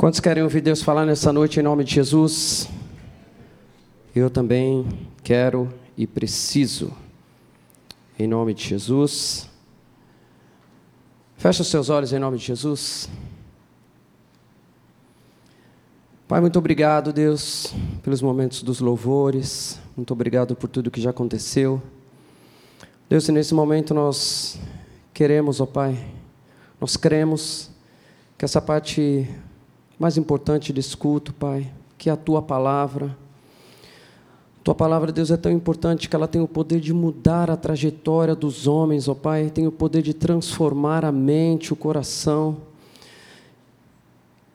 Quantos 0.00 0.18
querem 0.18 0.42
ouvir 0.42 0.62
Deus 0.62 0.80
falar 0.80 1.04
nessa 1.04 1.30
noite 1.30 1.60
em 1.60 1.62
nome 1.62 1.84
de 1.84 1.96
Jesus? 1.96 2.70
Eu 4.16 4.30
também 4.30 4.88
quero 5.22 5.68
e 5.94 6.06
preciso. 6.06 6.90
Em 8.18 8.26
nome 8.26 8.54
de 8.54 8.66
Jesus. 8.66 9.46
Feche 11.36 11.60
os 11.60 11.68
seus 11.68 11.90
olhos 11.90 12.14
em 12.14 12.18
nome 12.18 12.38
de 12.38 12.46
Jesus. 12.46 13.10
Pai, 16.26 16.40
muito 16.40 16.58
obrigado, 16.58 17.12
Deus, 17.12 17.74
pelos 18.02 18.22
momentos 18.22 18.62
dos 18.62 18.80
louvores. 18.80 19.78
Muito 19.94 20.14
obrigado 20.14 20.56
por 20.56 20.70
tudo 20.70 20.90
que 20.90 21.02
já 21.02 21.10
aconteceu. 21.10 21.82
Deus, 23.06 23.28
e 23.28 23.32
nesse 23.32 23.52
momento 23.52 23.92
nós 23.92 24.58
queremos, 25.12 25.60
ó 25.60 25.66
Pai, 25.66 26.02
nós 26.80 26.96
cremos 26.96 27.70
que 28.38 28.46
essa 28.46 28.62
parte 28.62 29.28
mais 30.00 30.16
importante 30.16 30.72
desse 30.72 30.96
culto, 30.96 31.34
Pai, 31.34 31.70
que 31.98 32.08
é 32.08 32.12
a 32.12 32.16
tua 32.16 32.40
palavra. 32.40 33.14
Tua 34.64 34.74
palavra, 34.74 35.12
Deus, 35.12 35.30
é 35.30 35.36
tão 35.36 35.52
importante 35.52 36.08
que 36.08 36.16
ela 36.16 36.26
tem 36.26 36.40
o 36.40 36.48
poder 36.48 36.80
de 36.80 36.94
mudar 36.94 37.50
a 37.50 37.56
trajetória 37.56 38.34
dos 38.34 38.66
homens, 38.66 39.08
ó 39.08 39.14
Pai, 39.14 39.50
tem 39.50 39.66
o 39.66 39.72
poder 39.72 40.00
de 40.00 40.14
transformar 40.14 41.04
a 41.04 41.12
mente, 41.12 41.74
o 41.74 41.76
coração. 41.76 42.56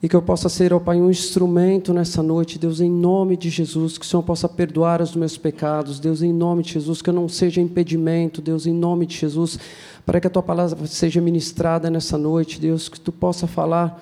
E 0.01 0.09
que 0.09 0.15
eu 0.15 0.21
possa 0.21 0.49
ser, 0.49 0.73
ó 0.73 0.79
Pai, 0.79 0.99
um 0.99 1.11
instrumento 1.11 1.93
nessa 1.93 2.23
noite, 2.23 2.57
Deus, 2.57 2.81
em 2.81 2.89
nome 2.89 3.37
de 3.37 3.51
Jesus, 3.51 3.99
que 3.99 4.05
o 4.05 4.07
Senhor 4.07 4.23
possa 4.23 4.49
perdoar 4.49 4.99
os 4.99 5.15
meus 5.15 5.37
pecados, 5.37 5.99
Deus, 5.99 6.23
em 6.23 6.33
nome 6.33 6.63
de 6.63 6.73
Jesus, 6.73 7.03
que 7.03 7.09
eu 7.11 7.13
não 7.13 7.29
seja 7.29 7.61
impedimento, 7.61 8.41
Deus, 8.41 8.65
em 8.65 8.73
nome 8.73 9.05
de 9.05 9.15
Jesus, 9.15 9.59
para 10.07 10.19
que 10.19 10.25
a 10.25 10.29
tua 10.29 10.41
palavra 10.41 10.87
seja 10.87 11.21
ministrada 11.21 11.87
nessa 11.91 12.17
noite, 12.17 12.59
Deus, 12.59 12.89
que 12.89 12.99
tu 12.99 13.11
possa 13.11 13.45
falar 13.45 14.01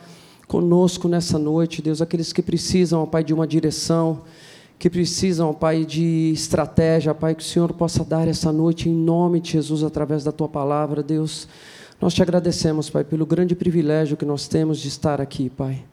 conosco 0.53 1.07
nessa 1.07 1.39
noite, 1.39 1.81
Deus, 1.81 1.99
aqueles 1.99 2.31
que 2.31 2.43
precisam, 2.43 3.01
ó 3.01 3.07
Pai, 3.07 3.23
de 3.23 3.33
uma 3.33 3.47
direção, 3.47 4.21
que 4.77 4.87
precisam, 4.87 5.49
ó 5.49 5.53
Pai, 5.53 5.83
de 5.83 6.31
estratégia, 6.31 7.11
Pai, 7.15 7.33
que 7.33 7.41
o 7.41 7.45
Senhor 7.45 7.73
possa 7.73 8.05
dar 8.05 8.27
essa 8.27 8.51
noite 8.51 8.87
em 8.87 8.93
nome 8.93 9.39
de 9.39 9.53
Jesus, 9.53 9.81
através 9.81 10.23
da 10.23 10.31
tua 10.31 10.47
palavra, 10.47 11.01
Deus. 11.01 11.47
Nós 11.99 12.13
te 12.13 12.21
agradecemos, 12.21 12.87
Pai, 12.87 13.03
pelo 13.03 13.25
grande 13.25 13.55
privilégio 13.55 14.15
que 14.15 14.25
nós 14.25 14.47
temos 14.47 14.77
de 14.77 14.89
estar 14.89 15.19
aqui, 15.19 15.49
Pai. 15.49 15.83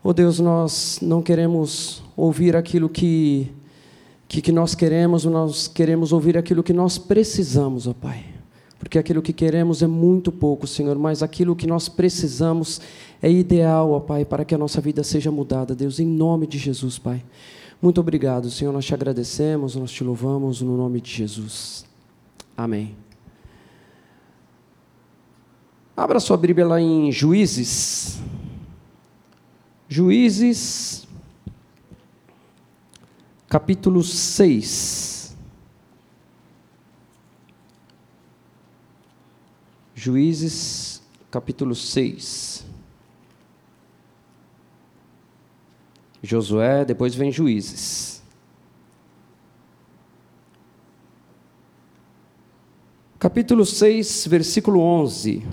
Oh 0.00 0.12
Deus, 0.12 0.38
nós 0.38 1.00
não 1.02 1.20
queremos 1.20 2.04
ouvir 2.16 2.54
aquilo 2.54 2.88
que, 2.88 3.50
que, 4.28 4.40
que 4.40 4.52
nós 4.52 4.76
queremos, 4.76 5.24
nós 5.24 5.66
queremos 5.66 6.12
ouvir 6.12 6.38
aquilo 6.38 6.62
que 6.62 6.72
nós 6.72 6.98
precisamos, 6.98 7.88
ó 7.88 7.92
Pai. 7.92 8.35
Porque 8.86 9.00
aquilo 9.00 9.20
que 9.20 9.32
queremos 9.32 9.82
é 9.82 9.86
muito 9.88 10.30
pouco, 10.30 10.64
Senhor, 10.64 10.96
mas 10.96 11.20
aquilo 11.20 11.56
que 11.56 11.66
nós 11.66 11.88
precisamos 11.88 12.80
é 13.20 13.28
ideal, 13.28 13.90
ó 13.90 13.98
Pai, 13.98 14.24
para 14.24 14.44
que 14.44 14.54
a 14.54 14.58
nossa 14.58 14.80
vida 14.80 15.02
seja 15.02 15.28
mudada, 15.28 15.74
Deus, 15.74 15.98
em 15.98 16.06
nome 16.06 16.46
de 16.46 16.56
Jesus, 16.56 16.96
Pai. 16.96 17.20
Muito 17.82 18.00
obrigado, 18.00 18.48
Senhor, 18.48 18.70
nós 18.70 18.84
te 18.86 18.94
agradecemos, 18.94 19.74
nós 19.74 19.90
te 19.90 20.04
louvamos 20.04 20.62
no 20.62 20.76
nome 20.76 21.00
de 21.00 21.10
Jesus. 21.10 21.84
Amém. 22.56 22.94
Abra 25.96 26.20
sua 26.20 26.36
Bíblia 26.36 26.64
lá 26.64 26.80
em 26.80 27.10
Juízes. 27.10 28.20
Juízes, 29.88 31.08
capítulo 33.48 34.04
6. 34.04 35.15
Juízes, 40.06 41.02
capítulo 41.32 41.74
6. 41.74 42.64
Josué, 46.22 46.84
depois 46.84 47.12
vem 47.16 47.32
Juízes. 47.32 48.22
Capítulo 53.18 53.66
6, 53.66 54.28
versículo 54.28 54.78
11. 54.78 55.44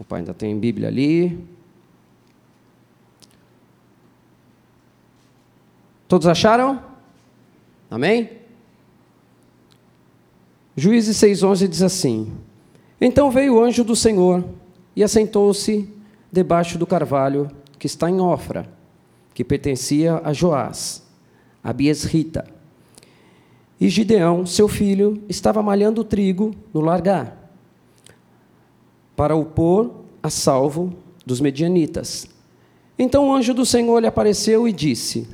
Opa, 0.00 0.16
ainda 0.16 0.34
tem 0.34 0.58
Bíblia 0.58 0.88
ali. 0.88 1.46
Todos 6.08 6.26
acharam? 6.26 6.82
Amém? 7.88 8.40
Juízes 10.74 11.16
6,11 11.18 11.68
diz 11.68 11.82
assim: 11.82 12.49
Então 13.00 13.30
veio 13.30 13.54
o 13.54 13.64
anjo 13.64 13.82
do 13.82 13.96
Senhor 13.96 14.44
e 14.94 15.02
assentou-se 15.02 15.88
debaixo 16.30 16.76
do 16.78 16.86
carvalho 16.86 17.50
que 17.78 17.86
está 17.86 18.10
em 18.10 18.20
Ofra 18.20 18.80
que 19.40 19.44
pertencia 19.44 20.20
a 20.22 20.34
Joás, 20.34 21.02
a 21.64 21.72
Biesrita. 21.72 22.46
E 23.80 23.88
Gideão, 23.88 24.44
seu 24.44 24.68
filho, 24.68 25.22
estava 25.30 25.62
malhando 25.62 26.04
trigo 26.04 26.54
no 26.74 26.82
largar, 26.82 27.50
para 29.16 29.34
o 29.34 29.46
pôr 29.46 29.90
a 30.22 30.28
salvo 30.28 30.92
dos 31.24 31.40
medianitas. 31.40 32.26
Então 32.98 33.28
o 33.28 33.32
anjo 33.32 33.54
do 33.54 33.64
Senhor 33.64 33.98
lhe 34.00 34.06
apareceu 34.06 34.68
e 34.68 34.72
disse: 34.72 35.26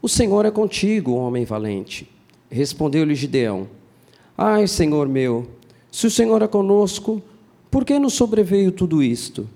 O 0.00 0.08
Senhor 0.08 0.46
é 0.46 0.52
contigo, 0.52 1.14
homem 1.14 1.44
valente. 1.44 2.08
Respondeu-lhe 2.48 3.16
Gideão: 3.16 3.68
Ai, 4.36 4.68
Senhor 4.68 5.08
meu, 5.08 5.48
se 5.98 6.06
o 6.06 6.10
Senhor 6.10 6.42
é 6.42 6.46
conosco, 6.46 7.22
por 7.70 7.84
que 7.84 7.98
nos 7.98 8.14
sobreveio 8.14 8.72
tudo 8.72 9.02
isto? 9.02 9.48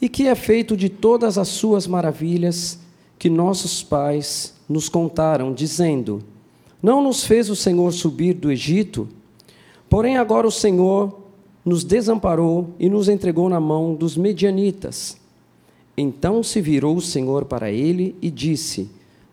e 0.00 0.08
que 0.08 0.26
é 0.26 0.34
feito 0.34 0.76
de 0.76 0.88
todas 0.88 1.38
as 1.38 1.48
suas 1.48 1.86
maravilhas 1.86 2.78
que 3.18 3.30
nossos 3.30 3.82
pais 3.82 4.54
nos 4.68 4.88
contaram, 4.88 5.52
dizendo: 5.52 6.22
Não 6.82 7.02
nos 7.02 7.24
fez 7.24 7.48
o 7.48 7.56
Senhor 7.56 7.92
subir 7.92 8.34
do 8.34 8.50
Egito? 8.50 9.08
Porém, 9.88 10.16
agora 10.16 10.46
o 10.46 10.52
Senhor 10.52 11.20
nos 11.64 11.82
desamparou 11.82 12.70
e 12.78 12.88
nos 12.88 13.08
entregou 13.08 13.48
na 13.48 13.60
mão 13.60 13.94
dos 13.94 14.16
medianitas. 14.16 15.16
Então 15.96 16.42
se 16.42 16.60
virou 16.60 16.96
o 16.96 17.00
Senhor 17.00 17.46
para 17.46 17.70
ele 17.70 18.14
e 18.20 18.30
disse: 18.30 18.90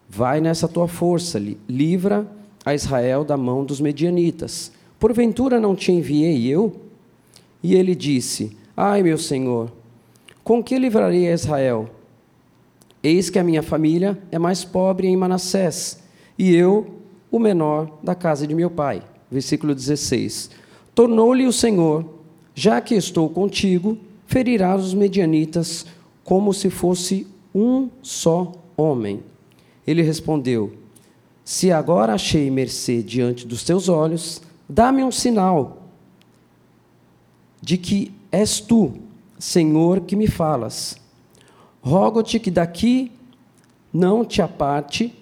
Vai 0.09 0.39
nessa 0.39 0.67
tua 0.67 0.87
força, 0.87 1.41
livra 1.67 2.25
a 2.65 2.73
Israel 2.73 3.25
da 3.25 3.35
mão 3.35 3.65
dos 3.65 3.81
medianitas. 3.81 4.71
Porventura 5.03 5.59
não 5.59 5.75
te 5.75 5.91
enviei 5.91 6.47
eu? 6.47 6.77
E 7.61 7.75
ele 7.75 7.93
disse: 7.93 8.55
Ai, 8.75 9.03
meu 9.03 9.17
Senhor, 9.17 9.69
com 10.45 10.63
que 10.63 10.79
livrarei 10.79 11.27
a 11.27 11.33
Israel? 11.33 11.89
Eis 13.03 13.29
que 13.29 13.37
a 13.37 13.43
minha 13.43 13.61
família 13.61 14.17
é 14.31 14.39
mais 14.39 14.63
pobre 14.63 15.05
em 15.05 15.17
Manassés, 15.17 16.01
e 16.39 16.55
eu, 16.55 17.01
o 17.29 17.37
menor 17.37 17.99
da 18.01 18.15
casa 18.15 18.47
de 18.47 18.55
meu 18.55 18.69
pai. 18.69 19.03
Versículo 19.29 19.75
16. 19.75 20.51
Tornou-lhe 20.95 21.45
o 21.45 21.51
Senhor: 21.51 22.05
Já 22.55 22.79
que 22.79 22.95
estou 22.95 23.29
contigo, 23.29 23.97
ferirás 24.25 24.81
os 24.81 24.93
medianitas 24.93 25.85
como 26.23 26.53
se 26.53 26.69
fosse 26.69 27.27
um 27.53 27.89
só 28.01 28.53
homem. 28.77 29.19
Ele 29.85 30.01
respondeu: 30.01 30.71
Se 31.43 31.73
agora 31.73 32.13
achei 32.13 32.49
mercê 32.49 33.03
diante 33.03 33.45
dos 33.45 33.65
teus 33.65 33.89
olhos, 33.89 34.41
dá-me 34.73 35.03
um 35.03 35.11
sinal 35.11 35.83
de 37.61 37.77
que 37.77 38.13
és 38.31 38.59
tu 38.59 38.93
Senhor, 39.43 39.99
que 40.01 40.15
me 40.15 40.25
falas. 40.25 40.95
Rogo-te 41.81 42.39
que 42.39 42.49
daqui 42.49 43.11
não 43.91 44.23
te 44.23 44.41
aparte, 44.41 45.13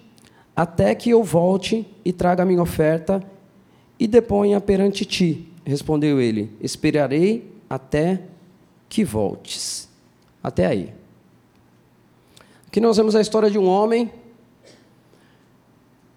até 0.54 0.94
que 0.94 1.10
eu 1.10 1.24
volte 1.24 1.84
e 2.04 2.12
traga 2.12 2.44
a 2.44 2.46
minha 2.46 2.62
oferta 2.62 3.20
e 3.98 4.06
deponha 4.06 4.60
perante 4.60 5.04
ti. 5.04 5.48
Respondeu 5.64 6.20
ele: 6.20 6.56
Esperarei 6.60 7.52
até 7.68 8.22
que 8.88 9.02
voltes. 9.02 9.88
Até 10.40 10.66
aí. 10.66 10.94
Aqui 12.68 12.80
nós 12.80 12.96
vemos 12.96 13.16
a 13.16 13.20
história 13.20 13.50
de 13.50 13.58
um 13.58 13.66
homem 13.66 14.08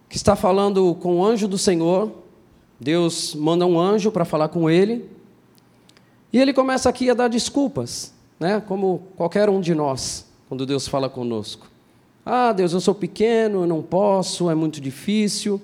que 0.08 0.16
está 0.16 0.36
falando 0.36 0.94
com 1.02 1.18
o 1.18 1.26
anjo 1.26 1.48
do 1.48 1.58
Senhor. 1.58 2.25
Deus 2.80 3.34
manda 3.36 3.66
um 3.66 3.80
anjo 3.80 4.12
para 4.12 4.26
falar 4.26 4.50
com 4.50 4.70
ele. 4.70 5.10
E 6.32 6.40
ele 6.40 6.54
começa 6.54 6.90
aqui 6.90 7.10
a 7.10 7.14
dar 7.14 7.30
desculpas, 7.30 8.14
né? 8.40 8.62
como 8.68 9.04
qualquer 9.16 9.50
um 9.50 9.62
de 9.62 9.74
nós, 9.74 10.26
quando 10.50 10.66
Deus 10.66 10.88
fala 10.88 11.10
conosco. 11.10 11.68
Ah, 12.26 12.52
Deus, 12.52 12.74
eu 12.74 12.82
sou 12.82 12.94
pequeno, 12.94 13.62
eu 13.62 13.68
não 13.68 13.82
posso, 13.82 14.50
é 14.50 14.56
muito 14.56 14.82
difícil. 14.82 15.62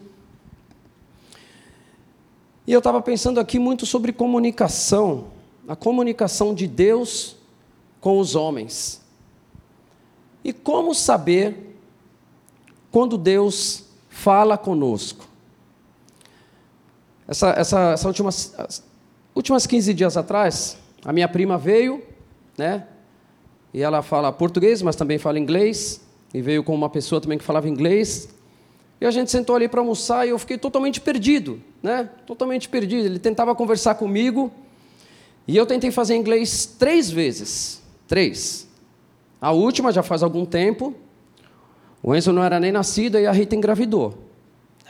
E 2.66 2.72
eu 2.72 2.78
estava 2.78 3.02
pensando 3.02 3.40
aqui 3.40 3.60
muito 3.60 3.86
sobre 3.86 4.14
comunicação, 4.14 5.26
a 5.68 5.76
comunicação 5.76 6.54
de 6.54 6.68
Deus 6.68 7.36
com 8.00 8.20
os 8.20 8.36
homens. 8.36 9.02
E 10.44 10.54
como 10.54 10.94
saber 10.94 11.78
quando 12.92 13.18
Deus 13.18 13.86
fala 14.10 14.58
conosco? 14.58 15.31
Essa, 17.32 17.52
essa, 17.52 17.92
essa 17.94 18.08
última 18.10 18.30
Últimas 19.34 19.66
15 19.66 19.94
dias 19.94 20.18
atrás, 20.18 20.78
a 21.06 21.14
minha 21.14 21.30
prima 21.30 21.58
veio, 21.58 22.04
né? 22.58 22.86
e 23.74 23.82
ela 23.82 24.02
fala 24.02 24.30
português, 24.34 24.82
mas 24.82 24.98
também 24.98 25.18
fala 25.18 25.40
inglês, 25.40 26.02
e 26.34 26.42
veio 26.42 26.62
com 26.62 26.76
uma 26.76 26.90
pessoa 26.90 27.22
também 27.22 27.38
que 27.38 27.44
falava 27.46 27.70
inglês. 27.70 28.28
E 29.00 29.06
a 29.06 29.12
gente 29.12 29.32
sentou 29.32 29.56
ali 29.56 29.70
para 29.70 29.80
almoçar 29.80 30.28
e 30.28 30.32
eu 30.32 30.38
fiquei 30.38 30.58
totalmente 30.58 31.00
perdido, 31.00 31.62
né? 31.82 32.10
Totalmente 32.28 32.68
perdido. 32.68 33.06
Ele 33.06 33.20
tentava 33.20 33.56
conversar 33.56 33.96
comigo 33.96 34.52
e 35.48 35.56
eu 35.56 35.66
tentei 35.66 35.90
fazer 35.90 36.18
inglês 36.18 36.66
três 36.78 37.10
vezes. 37.10 37.82
Três. 38.10 38.68
A 39.40 39.52
última 39.52 39.94
já 39.94 40.04
faz 40.04 40.22
algum 40.22 40.46
tempo. 40.46 40.94
O 42.04 42.14
Enzo 42.14 42.34
não 42.34 42.44
era 42.44 42.60
nem 42.60 42.74
nascido 42.74 43.18
e 43.18 43.26
a 43.26 43.32
Rita 43.32 43.56
engravidou. 43.56 44.31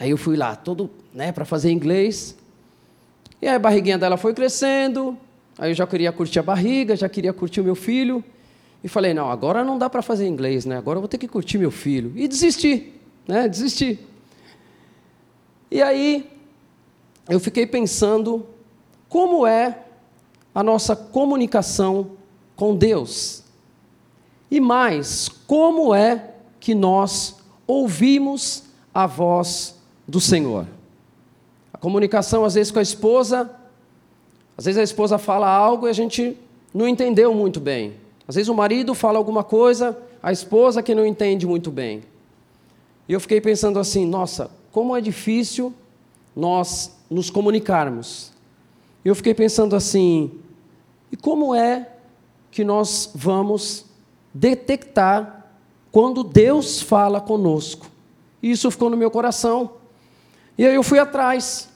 Aí 0.01 0.09
eu 0.09 0.17
fui 0.17 0.35
lá, 0.35 0.55
todo, 0.55 0.89
né, 1.13 1.31
para 1.31 1.45
fazer 1.45 1.69
inglês. 1.69 2.35
E 3.39 3.47
aí 3.47 3.53
a 3.53 3.59
barriguinha 3.59 3.99
dela 3.99 4.17
foi 4.17 4.33
crescendo. 4.33 5.15
Aí 5.59 5.69
eu 5.69 5.75
já 5.75 5.85
queria 5.85 6.11
curtir 6.11 6.39
a 6.39 6.41
barriga, 6.41 6.95
já 6.95 7.07
queria 7.07 7.31
curtir 7.31 7.61
o 7.61 7.63
meu 7.63 7.75
filho. 7.75 8.23
E 8.83 8.87
falei, 8.87 9.13
não, 9.13 9.29
agora 9.29 9.63
não 9.63 9.77
dá 9.77 9.87
para 9.91 10.01
fazer 10.01 10.27
inglês, 10.27 10.65
né? 10.65 10.75
Agora 10.75 10.97
eu 10.97 11.01
vou 11.01 11.07
ter 11.07 11.19
que 11.19 11.27
curtir 11.27 11.59
meu 11.59 11.69
filho. 11.69 12.13
E 12.15 12.27
desisti, 12.27 12.93
né? 13.27 13.47
Desisti. 13.47 13.99
E 15.69 15.83
aí 15.83 16.27
eu 17.29 17.39
fiquei 17.39 17.67
pensando 17.67 18.47
como 19.07 19.45
é 19.45 19.83
a 20.55 20.63
nossa 20.63 20.95
comunicação 20.95 22.13
com 22.55 22.75
Deus. 22.75 23.43
E 24.49 24.59
mais, 24.59 25.29
como 25.45 25.93
é 25.93 26.31
que 26.59 26.73
nós 26.73 27.35
ouvimos 27.67 28.63
a 28.91 29.05
voz 29.05 29.79
do 30.11 30.19
Senhor? 30.19 30.67
A 31.73 31.77
comunicação, 31.77 32.43
às 32.43 32.55
vezes, 32.55 32.69
com 32.69 32.79
a 32.79 32.81
esposa, 32.81 33.49
às 34.57 34.65
vezes 34.65 34.77
a 34.77 34.83
esposa 34.83 35.17
fala 35.17 35.47
algo 35.47 35.87
e 35.87 35.89
a 35.89 35.93
gente 35.93 36.37
não 36.73 36.85
entendeu 36.85 37.33
muito 37.33 37.61
bem. 37.61 37.93
Às 38.27 38.35
vezes 38.35 38.49
o 38.49 38.53
marido 38.53 38.93
fala 38.93 39.17
alguma 39.17 39.41
coisa, 39.41 39.97
a 40.21 40.31
esposa 40.31 40.83
que 40.83 40.93
não 40.93 41.05
entende 41.05 41.47
muito 41.47 41.71
bem. 41.71 42.03
E 43.07 43.13
eu 43.13 43.19
fiquei 43.21 43.39
pensando 43.39 43.79
assim: 43.79 44.05
nossa, 44.05 44.51
como 44.71 44.95
é 44.95 44.99
difícil 44.99 45.73
nós 46.35 46.95
nos 47.09 47.29
comunicarmos. 47.29 48.33
E 49.05 49.07
eu 49.07 49.15
fiquei 49.15 49.33
pensando 49.33 49.77
assim: 49.77 50.29
e 51.09 51.15
como 51.15 51.55
é 51.55 51.87
que 52.51 52.65
nós 52.65 53.11
vamos 53.15 53.85
detectar 54.33 55.47
quando 55.89 56.21
Deus 56.21 56.81
fala 56.81 57.21
conosco? 57.21 57.87
E 58.43 58.51
isso 58.51 58.69
ficou 58.69 58.89
no 58.89 58.97
meu 58.97 59.09
coração. 59.09 59.80
E 60.61 60.67
aí 60.67 60.75
eu 60.75 60.83
fui 60.83 60.99
atrás 60.99 61.69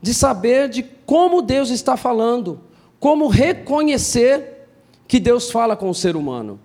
de 0.00 0.14
saber 0.14 0.68
de 0.68 0.84
como 0.84 1.42
Deus 1.42 1.68
está 1.70 1.96
falando, 1.96 2.60
como 3.00 3.26
reconhecer 3.26 4.68
que 5.08 5.18
Deus 5.18 5.50
fala 5.50 5.74
com 5.74 5.90
o 5.90 5.94
ser 5.94 6.14
humano. 6.14 6.60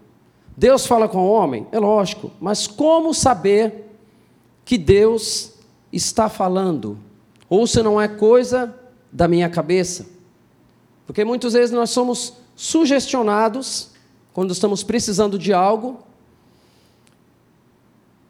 Deus 0.55 0.85
fala 0.85 1.09
com 1.09 1.17
o 1.17 1.31
homem? 1.31 1.65
É 1.71 1.79
lógico, 1.79 2.29
mas 2.39 2.67
como 2.67 3.15
saber 3.15 3.97
que 4.63 4.77
Deus 4.77 5.53
está 5.91 6.29
falando? 6.29 6.99
Ou 7.49 7.65
se 7.65 7.81
não 7.81 7.99
é 7.99 8.07
coisa 8.07 8.75
da 9.11 9.27
minha 9.27 9.49
cabeça? 9.49 10.05
Porque 11.07 11.25
muitas 11.25 11.53
vezes 11.53 11.71
nós 11.71 11.89
somos 11.89 12.33
sugestionados 12.55 13.89
quando 14.33 14.51
estamos 14.51 14.83
precisando 14.83 15.39
de 15.39 15.51
algo 15.51 15.97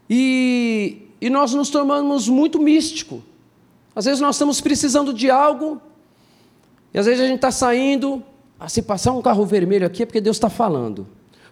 e, 0.09 1.08
e 1.21 1.29
nós 1.29 1.53
nos 1.53 1.69
tornamos 1.69 2.27
muito 2.27 2.59
místico. 2.59 3.21
Às 3.95 4.05
vezes 4.05 4.21
nós 4.21 4.35
estamos 4.35 4.61
precisando 4.61 5.13
de 5.13 5.29
algo 5.29 5.81
e 6.93 6.99
às 6.99 7.05
vezes 7.05 7.21
a 7.21 7.27
gente 7.27 7.37
está 7.37 7.51
saindo, 7.51 8.23
ah, 8.59 8.69
se 8.69 8.81
passar 8.81 9.11
um 9.11 9.21
carro 9.21 9.45
vermelho 9.45 9.85
aqui 9.85 10.03
é 10.03 10.05
porque 10.05 10.21
Deus 10.21 10.37
está 10.37 10.49
falando. 10.49 11.07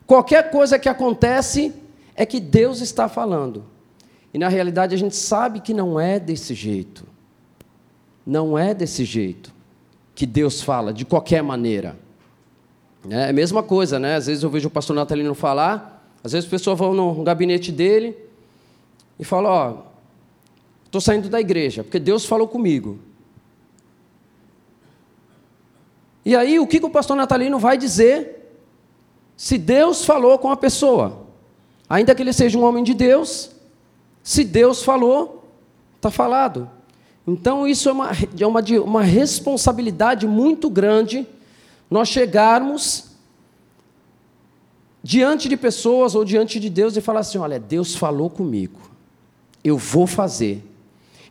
Qualquer 0.05 0.49
coisa 0.49 0.79
que 0.79 0.89
acontece 0.89 1.73
é 2.15 2.25
que 2.25 2.39
Deus 2.39 2.81
está 2.81 3.07
falando. 3.07 3.65
E 4.33 4.37
na 4.37 4.47
realidade 4.47 4.95
a 4.95 4.97
gente 4.97 5.15
sabe 5.15 5.59
que 5.59 5.73
não 5.73 5.99
é 5.99 6.19
desse 6.19 6.53
jeito. 6.53 7.05
Não 8.25 8.57
é 8.57 8.73
desse 8.73 9.05
jeito 9.05 9.53
que 10.15 10.25
Deus 10.25 10.61
fala, 10.61 10.91
de 10.91 11.05
qualquer 11.05 11.43
maneira. 11.43 11.95
É 13.09 13.29
a 13.29 13.33
mesma 13.33 13.61
coisa, 13.61 13.99
né? 13.99 14.15
Às 14.15 14.25
vezes 14.25 14.43
eu 14.43 14.49
vejo 14.49 14.67
o 14.67 14.71
pastor 14.71 14.95
Natalino 14.95 15.35
falar, 15.35 16.11
às 16.23 16.31
vezes 16.31 16.45
as 16.45 16.49
pessoas 16.49 16.77
vão 16.77 16.93
no 16.93 17.23
gabinete 17.23 17.71
dele 17.71 18.17
e 19.19 19.23
falam: 19.23 19.51
Ó, 19.51 19.77
estou 20.85 21.01
saindo 21.01 21.29
da 21.29 21.39
igreja, 21.39 21.83
porque 21.83 21.99
Deus 21.99 22.25
falou 22.25 22.47
comigo. 22.47 22.99
E 26.25 26.35
aí, 26.35 26.59
o 26.59 26.67
que, 26.67 26.79
que 26.79 26.85
o 26.85 26.89
pastor 26.89 27.15
Natalino 27.15 27.57
vai 27.57 27.77
dizer 27.77 28.51
se 29.35 29.57
Deus 29.57 30.03
falou 30.03 30.37
com 30.37 30.51
a 30.51 30.57
pessoa? 30.57 31.25
Ainda 31.89 32.13
que 32.13 32.21
ele 32.21 32.33
seja 32.33 32.57
um 32.57 32.63
homem 32.63 32.83
de 32.83 32.93
Deus, 32.93 33.51
se 34.21 34.43
Deus 34.43 34.83
falou, 34.83 35.49
está 35.95 36.11
falado. 36.11 36.69
Então, 37.25 37.65
isso 37.65 37.87
é 37.87 37.91
uma, 37.93 38.11
é 38.39 38.45
uma, 38.45 38.61
uma 38.83 39.03
responsabilidade 39.03 40.27
muito 40.27 40.69
grande 40.69 41.25
nós 41.89 42.09
chegarmos 42.09 43.11
diante 45.01 45.47
de 45.47 45.55
pessoas 45.55 46.15
ou 46.15 46.25
diante 46.25 46.59
de 46.59 46.69
Deus 46.69 46.97
e 46.97 47.01
falar 47.01 47.21
assim: 47.21 47.37
olha, 47.37 47.59
Deus 47.59 47.95
falou 47.95 48.29
comigo, 48.29 48.79
eu 49.67 49.77
vou 49.77 50.07
fazer. 50.07 50.63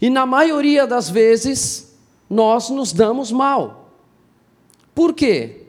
E 0.01 0.11
na 0.11 0.27
maioria 0.27 0.87
das 0.87 1.09
vezes, 1.09 1.97
nós 2.29 2.71
nos 2.71 2.93
damos 2.93 3.33
mal. 3.33 3.91
Por 4.95 5.15
quê? 5.15 5.63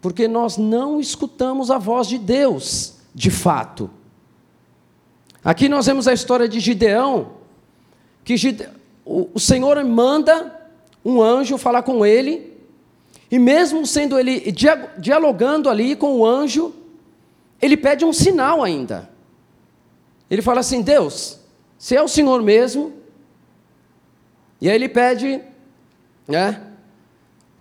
Porque 0.00 0.26
nós 0.26 0.56
não 0.56 1.00
escutamos 1.00 1.70
a 1.70 1.78
voz 1.78 2.06
de 2.06 2.18
Deus, 2.18 2.94
de 3.14 3.30
fato. 3.30 3.90
Aqui 5.44 5.68
nós 5.68 5.86
vemos 5.86 6.06
a 6.06 6.12
história 6.12 6.48
de 6.48 6.60
Gideão, 6.60 7.32
que 8.24 8.34
o 9.04 9.40
Senhor 9.40 9.82
manda 9.84 10.60
um 11.04 11.20
anjo 11.20 11.58
falar 11.58 11.82
com 11.82 12.06
ele, 12.06 12.52
e 13.30 13.38
mesmo 13.38 13.86
sendo 13.86 14.18
ele 14.18 14.52
dialogando 14.98 15.68
ali 15.68 15.96
com 15.96 16.18
o 16.18 16.26
anjo, 16.26 16.74
ele 17.60 17.76
pede 17.76 18.04
um 18.04 18.12
sinal 18.12 18.62
ainda. 18.62 19.10
Ele 20.30 20.42
fala 20.42 20.60
assim: 20.60 20.82
Deus, 20.82 21.38
se 21.82 21.96
é 21.96 22.00
o 22.00 22.06
Senhor 22.06 22.40
mesmo, 22.44 22.92
e 24.60 24.70
aí 24.70 24.76
ele 24.76 24.88
pede, 24.88 25.40
né? 26.28 26.62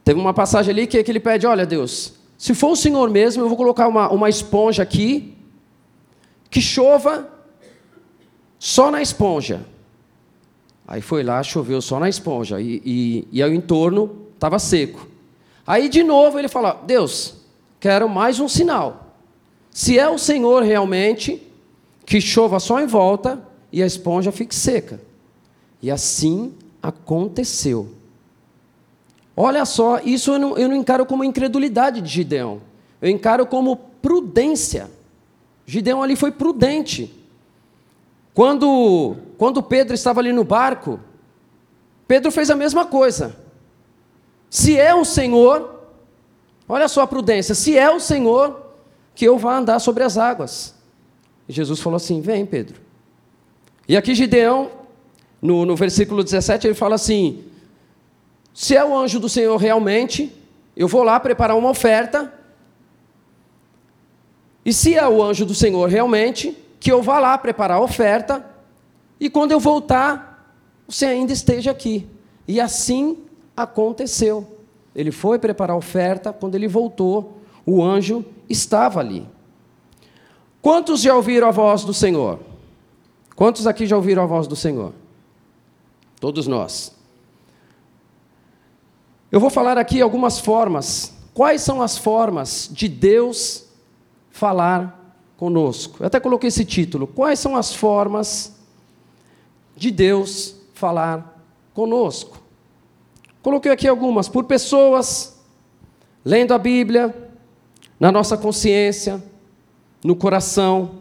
Teve 0.03 0.19
uma 0.19 0.31
passagem 0.31 0.71
ali 0.71 0.85
que, 0.85 1.03
que 1.03 1.11
ele 1.11 1.19
pede: 1.19 1.47
Olha, 1.47 1.65
Deus, 1.65 2.13
se 2.37 2.53
for 2.53 2.73
o 2.73 2.75
Senhor 2.75 3.09
mesmo, 3.09 3.41
eu 3.41 3.47
vou 3.47 3.57
colocar 3.57 3.87
uma, 3.87 4.11
uma 4.11 4.29
esponja 4.29 4.83
aqui, 4.83 5.35
que 6.51 6.61
chova 6.61 7.31
só 8.59 8.91
na 8.91 9.01
esponja. 9.01 9.65
Aí 10.87 11.01
foi 11.01 11.23
lá, 11.23 11.41
choveu 11.41 11.81
só 11.81 11.99
na 11.99 12.07
esponja, 12.07 12.61
e, 12.61 12.79
e, 12.85 13.27
e 13.31 13.41
ao 13.41 13.51
entorno 13.51 14.27
estava 14.35 14.59
seco. 14.59 15.07
Aí 15.65 15.89
de 15.89 16.03
novo 16.03 16.37
ele 16.37 16.47
fala: 16.47 16.79
Deus, 16.85 17.37
quero 17.79 18.07
mais 18.07 18.39
um 18.39 18.47
sinal. 18.47 19.15
Se 19.71 19.97
é 19.97 20.07
o 20.07 20.19
Senhor 20.19 20.61
realmente, 20.61 21.41
que 22.05 22.21
chova 22.21 22.59
só 22.59 22.79
em 22.79 22.85
volta 22.85 23.49
e 23.71 23.81
a 23.81 23.85
esponja 23.85 24.31
fique 24.31 24.53
seca. 24.53 24.99
E 25.81 25.89
assim 25.89 26.53
aconteceu. 26.81 27.89
Olha 29.35 29.65
só, 29.65 29.99
isso 29.99 30.31
eu 30.33 30.39
não, 30.39 30.57
eu 30.57 30.67
não 30.67 30.75
encaro 30.75 31.05
como 31.05 31.23
incredulidade 31.23 32.01
de 32.01 32.09
Gideão, 32.09 32.61
eu 33.01 33.09
encaro 33.09 33.45
como 33.45 33.75
prudência. 33.75 34.89
Gideão 35.65 36.03
ali 36.03 36.15
foi 36.15 36.31
prudente. 36.31 37.13
Quando, 38.33 39.15
quando 39.37 39.63
Pedro 39.63 39.93
estava 39.93 40.19
ali 40.19 40.31
no 40.31 40.43
barco, 40.43 40.99
Pedro 42.07 42.31
fez 42.31 42.49
a 42.49 42.55
mesma 42.55 42.85
coisa. 42.85 43.35
Se 44.49 44.77
é 44.77 44.93
o 44.93 45.05
Senhor, 45.05 45.81
olha 46.67 46.87
só 46.87 47.01
a 47.01 47.07
prudência, 47.07 47.55
se 47.55 47.77
é 47.77 47.89
o 47.89 47.99
Senhor, 47.99 48.61
que 49.15 49.25
eu 49.25 49.37
vá 49.37 49.57
andar 49.57 49.79
sobre 49.79 50.03
as 50.03 50.17
águas. 50.17 50.75
E 51.47 51.53
Jesus 51.53 51.79
falou 51.79 51.97
assim: 51.97 52.21
Vem, 52.21 52.45
Pedro. 52.45 52.81
E 53.91 53.97
aqui 53.97 54.15
Gideão, 54.15 54.71
no, 55.41 55.65
no 55.65 55.75
versículo 55.75 56.23
17, 56.23 56.65
ele 56.65 56.73
fala 56.73 56.95
assim: 56.95 57.43
se 58.53 58.73
é 58.73 58.85
o 58.85 58.97
anjo 58.97 59.19
do 59.19 59.27
Senhor 59.27 59.57
realmente, 59.57 60.33
eu 60.77 60.87
vou 60.87 61.03
lá 61.03 61.19
preparar 61.19 61.57
uma 61.57 61.69
oferta. 61.69 62.33
E 64.63 64.71
se 64.71 64.95
é 64.95 65.05
o 65.05 65.21
anjo 65.21 65.45
do 65.45 65.53
Senhor 65.53 65.89
realmente, 65.89 66.57
que 66.79 66.89
eu 66.89 67.03
vá 67.03 67.19
lá 67.19 67.37
preparar 67.37 67.79
a 67.79 67.81
oferta. 67.81 68.45
E 69.19 69.29
quando 69.29 69.51
eu 69.51 69.59
voltar, 69.59 70.55
você 70.87 71.07
ainda 71.07 71.33
esteja 71.33 71.71
aqui. 71.71 72.07
E 72.47 72.61
assim 72.61 73.17
aconteceu. 73.57 74.57
Ele 74.95 75.11
foi 75.11 75.37
preparar 75.37 75.75
a 75.75 75.77
oferta, 75.77 76.31
quando 76.31 76.55
ele 76.55 76.69
voltou, 76.69 77.41
o 77.65 77.83
anjo 77.83 78.23
estava 78.49 79.01
ali. 79.01 79.27
Quantos 80.61 81.01
já 81.01 81.13
ouviram 81.13 81.49
a 81.49 81.51
voz 81.51 81.83
do 81.83 81.93
Senhor? 81.93 82.50
Quantos 83.41 83.65
aqui 83.65 83.87
já 83.87 83.95
ouviram 83.95 84.21
a 84.21 84.27
voz 84.27 84.45
do 84.45 84.55
Senhor? 84.55 84.93
Todos 86.19 86.45
nós. 86.45 86.95
Eu 89.31 89.39
vou 89.39 89.49
falar 89.49 89.79
aqui 89.79 89.99
algumas 89.99 90.37
formas. 90.37 91.11
Quais 91.33 91.63
são 91.63 91.81
as 91.81 91.97
formas 91.97 92.69
de 92.71 92.87
Deus 92.87 93.65
falar 94.29 95.15
conosco. 95.37 95.97
Eu 96.01 96.05
até 96.05 96.19
coloquei 96.19 96.49
esse 96.49 96.63
título: 96.63 97.07
Quais 97.07 97.39
são 97.39 97.55
as 97.55 97.73
formas 97.73 98.59
de 99.75 99.89
Deus 99.89 100.57
falar 100.75 101.43
conosco? 101.73 102.39
Coloquei 103.41 103.71
aqui 103.71 103.87
algumas: 103.87 104.29
por 104.29 104.43
pessoas, 104.43 105.41
lendo 106.23 106.53
a 106.53 106.59
Bíblia, 106.59 107.31
na 107.99 108.11
nossa 108.11 108.37
consciência, 108.37 109.19
no 110.03 110.15
coração. 110.15 111.00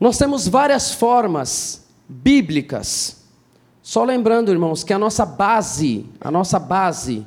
Nós 0.00 0.16
temos 0.16 0.48
várias 0.48 0.94
formas 0.94 1.84
bíblicas. 2.08 3.22
Só 3.82 4.02
lembrando, 4.02 4.50
irmãos, 4.50 4.82
que 4.82 4.94
a 4.94 4.98
nossa 4.98 5.26
base, 5.26 6.06
a 6.18 6.30
nossa 6.30 6.58
base 6.58 7.26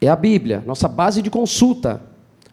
é 0.00 0.08
a 0.08 0.16
Bíblia, 0.16 0.64
nossa 0.66 0.88
base 0.88 1.20
de 1.20 1.28
consulta, 1.28 2.00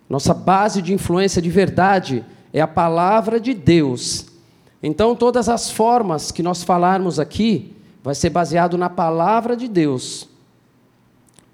nossa 0.09 0.33
base 0.33 0.81
de 0.81 0.93
influência 0.93 1.41
de 1.41 1.49
verdade 1.49 2.25
é 2.51 2.59
a 2.59 2.67
palavra 2.67 3.39
de 3.39 3.53
Deus. 3.53 4.25
Então, 4.83 5.15
todas 5.15 5.47
as 5.47 5.71
formas 5.71 6.31
que 6.31 6.43
nós 6.43 6.61
falarmos 6.61 7.19
aqui 7.19 7.73
vai 8.03 8.15
ser 8.15 8.29
baseado 8.29 8.77
na 8.77 8.89
palavra 8.89 9.55
de 9.55 9.67
Deus. 9.67 10.27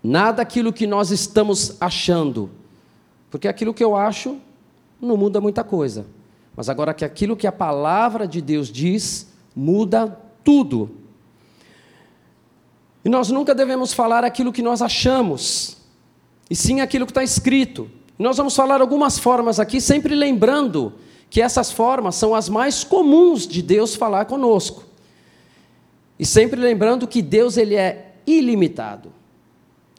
Nada 0.03 0.41
aquilo 0.41 0.73
que 0.73 0.87
nós 0.87 1.11
estamos 1.11 1.77
achando. 1.79 2.49
Porque 3.29 3.47
aquilo 3.47 3.73
que 3.73 3.83
eu 3.83 3.95
acho 3.95 4.37
não 4.99 5.15
muda 5.15 5.39
muita 5.39 5.63
coisa. 5.63 6.05
Mas 6.55 6.69
agora 6.69 6.93
que 6.93 7.03
aquilo 7.03 7.35
que 7.35 7.47
a 7.47 7.51
palavra 7.51 8.27
de 8.27 8.41
Deus 8.41 8.69
diz 8.69 9.27
muda 9.55 10.19
tudo. 10.43 10.91
E 13.03 13.09
nós 13.09 13.29
nunca 13.29 13.53
devemos 13.53 13.93
falar 13.93 14.23
aquilo 14.23 14.53
que 14.53 14.61
nós 14.61 14.81
achamos, 14.81 15.77
e 16.49 16.55
sim 16.55 16.79
aquilo 16.79 17.05
que 17.05 17.11
está 17.11 17.23
escrito. 17.23 17.89
Nós 18.17 18.37
vamos 18.37 18.55
falar 18.55 18.79
algumas 18.79 19.19
formas 19.19 19.59
aqui, 19.59 19.81
sempre 19.81 20.15
lembrando 20.15 20.93
que 21.29 21.41
essas 21.41 21.71
formas 21.71 22.15
são 22.15 22.35
as 22.35 22.47
mais 22.47 22.83
comuns 22.83 23.47
de 23.47 23.61
Deus 23.61 23.95
falar 23.95 24.25
conosco. 24.25 24.83
E 26.17 26.25
sempre 26.25 26.59
lembrando 26.59 27.07
que 27.07 27.21
Deus 27.21 27.57
ele 27.57 27.75
é 27.75 28.13
ilimitado. 28.25 29.11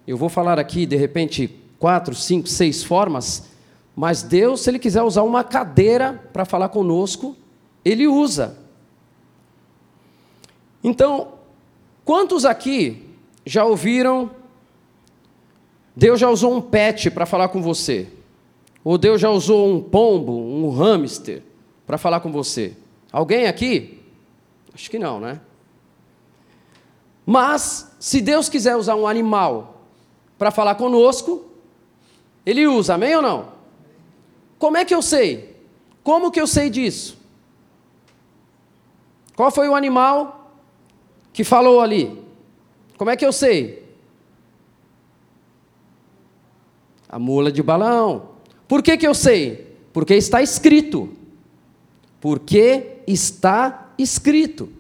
Eu 0.07 0.17
vou 0.17 0.29
falar 0.29 0.59
aqui, 0.59 0.87
de 0.87 0.97
repente, 0.97 1.61
quatro, 1.79 2.15
cinco, 2.15 2.49
seis 2.49 2.85
formas, 2.85 3.49
mas 3.95 4.23
Deus, 4.23 4.61
se 4.61 4.71
Ele 4.71 4.79
quiser 4.79 5.03
usar 5.03 5.23
uma 5.23 5.45
cadeira 5.45 6.29
para 6.33 6.45
falar 6.45 6.69
conosco, 6.69 7.37
Ele 7.85 8.07
usa. 8.07 8.59
Então, 10.83 11.35
quantos 12.05 12.45
aqui 12.45 13.03
já 13.47 13.65
ouviram 13.65 14.31
Deus 15.97 16.19
já 16.19 16.29
usou 16.29 16.55
um 16.55 16.61
pet 16.61 17.11
para 17.11 17.25
falar 17.25 17.49
com 17.49 17.63
você. 17.63 18.09
Ou 18.83 18.99
Deus 18.99 19.21
já 19.21 19.31
usou 19.31 19.73
um 19.73 19.81
pombo, 19.81 20.33
um 20.33 20.71
hamster 20.71 21.43
para 21.87 21.97
falar 21.97 22.21
com 22.21 22.33
você. 22.33 22.77
Alguém 23.13 23.47
aqui? 23.47 24.01
Acho 24.75 24.91
que 24.91 24.99
não, 24.99 25.21
né? 25.21 25.41
Mas, 27.25 27.95
se 27.99 28.21
Deus 28.21 28.49
quiser 28.49 28.77
usar 28.77 28.97
um 28.97 29.07
animal 29.07 29.83
para 30.37 30.51
falar 30.51 30.75
conosco, 30.75 31.45
Ele 32.45 32.67
usa, 32.67 32.95
amém 32.95 33.15
ou 33.17 33.23
não? 33.23 33.54
Como 34.65 34.79
é 34.79 34.85
que 34.87 34.95
eu 34.95 35.03
sei? 35.03 35.55
Como 36.03 36.31
que 36.31 36.41
eu 36.41 36.47
sei 36.47 36.71
disso? 36.71 37.19
Qual 39.37 39.51
foi 39.51 39.69
o 39.69 39.75
animal 39.75 40.57
que 41.35 41.45
falou 41.45 41.83
ali? 41.83 42.19
Como 42.97 43.11
é 43.11 43.15
que 43.15 43.27
eu 43.27 43.31
sei? 43.31 43.87
A 47.07 47.19
mula 47.19 47.53
de 47.53 47.63
balão. 47.63 48.31
Por 48.67 48.83
que, 48.83 48.97
que 48.97 49.07
eu 49.07 49.13
sei? 49.13 49.77
Porque 49.93 50.15
está 50.15 50.41
escrito. 50.41 51.11
Porque 52.19 53.03
está 53.07 53.93
escrito. 53.99 54.73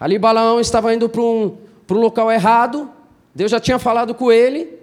Ali 0.00 0.18
Balaão 0.18 0.58
estava 0.58 0.92
indo 0.92 1.08
para 1.08 1.22
um, 1.22 1.56
para 1.86 1.96
um 1.96 2.00
local 2.00 2.28
errado, 2.28 2.90
Deus 3.32 3.52
já 3.52 3.60
tinha 3.60 3.78
falado 3.78 4.16
com 4.16 4.32
ele, 4.32 4.80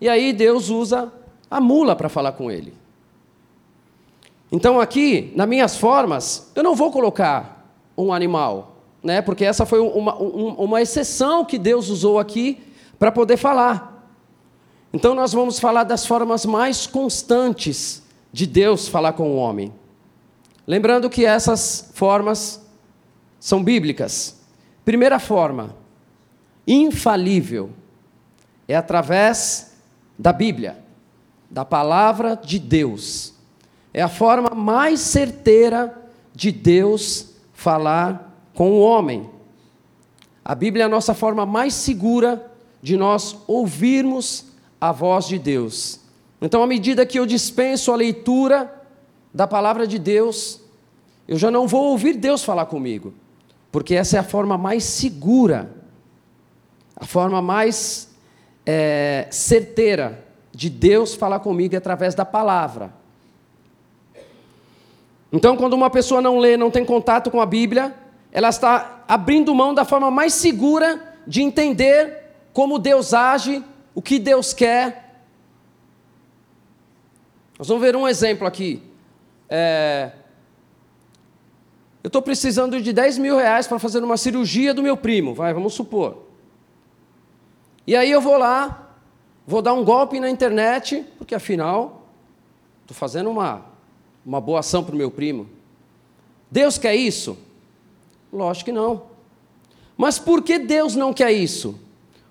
e 0.00 0.08
aí 0.08 0.32
Deus 0.32 0.70
usa 0.70 1.12
a 1.50 1.60
mula 1.60 1.94
para 1.96 2.08
falar 2.08 2.32
com 2.32 2.50
ele. 2.50 2.72
Então 4.50 4.80
aqui, 4.80 5.32
nas 5.36 5.48
minhas 5.48 5.76
formas, 5.76 6.50
eu 6.54 6.62
não 6.62 6.74
vou 6.74 6.90
colocar 6.90 7.72
um 7.96 8.12
animal, 8.12 8.76
né? 9.02 9.20
porque 9.20 9.44
essa 9.44 9.66
foi 9.66 9.80
uma, 9.80 10.14
uma 10.16 10.80
exceção 10.80 11.44
que 11.44 11.58
Deus 11.58 11.88
usou 11.88 12.18
aqui 12.18 12.62
para 12.98 13.12
poder 13.12 13.36
falar. 13.36 13.98
Então, 14.92 15.14
nós 15.14 15.32
vamos 15.32 15.60
falar 15.60 15.84
das 15.84 16.06
formas 16.06 16.46
mais 16.46 16.86
constantes 16.86 18.02
de 18.32 18.46
Deus 18.46 18.88
falar 18.88 19.12
com 19.12 19.30
o 19.30 19.36
homem. 19.36 19.72
Lembrando 20.66 21.10
que 21.10 21.24
essas 21.24 21.90
formas 21.94 22.66
são 23.38 23.62
bíblicas. 23.62 24.40
Primeira 24.84 25.18
forma, 25.18 25.76
infalível, 26.66 27.70
é 28.66 28.74
através 28.74 29.76
da 30.18 30.32
Bíblia, 30.32 30.78
da 31.50 31.64
palavra 31.64 32.36
de 32.36 32.58
Deus. 32.58 33.34
É 33.92 34.02
a 34.02 34.08
forma 34.08 34.50
mais 34.54 35.00
certeira 35.00 35.96
de 36.34 36.52
Deus 36.52 37.30
falar 37.52 38.36
com 38.54 38.70
o 38.70 38.80
homem. 38.80 39.28
A 40.44 40.54
Bíblia 40.54 40.84
é 40.84 40.86
a 40.86 40.90
nossa 40.90 41.14
forma 41.14 41.44
mais 41.46 41.74
segura 41.74 42.50
de 42.82 42.96
nós 42.96 43.36
ouvirmos 43.46 44.46
a 44.80 44.92
voz 44.92 45.26
de 45.26 45.38
Deus. 45.38 46.00
Então, 46.40 46.62
à 46.62 46.66
medida 46.66 47.04
que 47.04 47.18
eu 47.18 47.26
dispenso 47.26 47.92
a 47.92 47.96
leitura 47.96 48.72
da 49.34 49.46
palavra 49.46 49.86
de 49.86 49.98
Deus, 49.98 50.60
eu 51.26 51.36
já 51.36 51.50
não 51.50 51.66
vou 51.66 51.90
ouvir 51.90 52.14
Deus 52.14 52.44
falar 52.44 52.66
comigo, 52.66 53.12
porque 53.72 53.94
essa 53.94 54.16
é 54.16 54.20
a 54.20 54.24
forma 54.24 54.56
mais 54.56 54.84
segura, 54.84 55.70
a 56.94 57.04
forma 57.04 57.42
mais 57.42 58.08
é, 58.64 59.26
certeira 59.30 60.27
de 60.58 60.68
Deus 60.68 61.14
falar 61.14 61.38
comigo 61.38 61.76
através 61.76 62.16
da 62.16 62.24
palavra. 62.24 62.92
Então, 65.32 65.56
quando 65.56 65.74
uma 65.74 65.88
pessoa 65.88 66.20
não 66.20 66.36
lê, 66.36 66.56
não 66.56 66.68
tem 66.68 66.84
contato 66.84 67.30
com 67.30 67.40
a 67.40 67.46
Bíblia, 67.46 67.94
ela 68.32 68.48
está 68.48 69.04
abrindo 69.06 69.54
mão 69.54 69.72
da 69.72 69.84
forma 69.84 70.10
mais 70.10 70.34
segura 70.34 71.14
de 71.24 71.42
entender 71.42 72.24
como 72.52 72.76
Deus 72.76 73.14
age 73.14 73.62
o 73.94 74.02
que 74.02 74.18
Deus 74.18 74.52
quer. 74.52 75.22
Nós 77.56 77.68
vamos 77.68 77.80
ver 77.80 77.94
um 77.94 78.08
exemplo 78.08 78.44
aqui. 78.44 78.82
É, 79.48 80.10
eu 82.02 82.08
estou 82.08 82.20
precisando 82.20 82.82
de 82.82 82.92
10 82.92 83.18
mil 83.18 83.36
reais 83.36 83.68
para 83.68 83.78
fazer 83.78 84.02
uma 84.02 84.16
cirurgia 84.16 84.74
do 84.74 84.82
meu 84.82 84.96
primo, 84.96 85.34
vai, 85.34 85.54
vamos 85.54 85.72
supor. 85.74 86.26
E 87.86 87.94
aí 87.94 88.10
eu 88.10 88.20
vou 88.20 88.36
lá, 88.36 88.87
vou 89.48 89.60
dar 89.60 89.72
um 89.72 89.82
golpe 89.82 90.20
na 90.20 90.30
internet, 90.30 91.04
porque 91.18 91.34
afinal, 91.34 92.06
estou 92.82 92.96
fazendo 92.96 93.30
uma, 93.30 93.64
uma 94.24 94.40
boa 94.40 94.60
ação 94.60 94.84
para 94.84 94.94
o 94.94 94.98
meu 94.98 95.10
primo. 95.10 95.48
Deus 96.48 96.78
quer 96.78 96.94
isso? 96.94 97.36
Lógico 98.32 98.66
que 98.66 98.72
não. 98.72 99.02
Mas 99.96 100.20
por 100.20 100.42
que 100.42 100.58
Deus 100.58 100.94
não 100.94 101.12
quer 101.12 101.32
isso? 101.32 101.80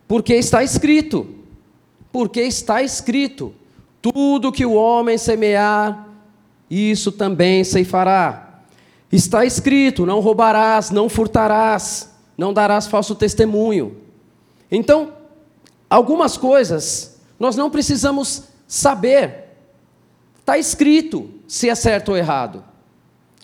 Porque 0.08 0.34
está 0.36 0.64
escrito 0.64 1.36
porque 2.18 2.42
está 2.42 2.82
escrito: 2.82 3.54
tudo 4.02 4.52
que 4.52 4.66
o 4.66 4.74
homem 4.74 5.20
semear, 5.20 6.08
isso 6.68 7.12
também 7.12 7.64
ceifará. 7.64 8.64
Está 9.12 9.46
escrito: 9.46 10.04
não 10.04 10.20
roubarás, 10.20 10.90
não 10.90 11.10
furtarás, 11.10 12.12
não 12.36 12.52
darás 12.52 12.88
falso 12.88 13.14
testemunho. 13.14 13.98
Então, 14.72 15.14
algumas 15.90 16.38
coisas 16.38 17.20
nós 17.40 17.56
não 17.56 17.70
precisamos 17.70 18.46
saber. 18.68 19.46
Está 20.40 20.58
escrito 20.58 21.30
se 21.48 21.70
é 21.70 21.76
certo 21.76 22.10
ou 22.10 22.18
errado. 22.18 22.64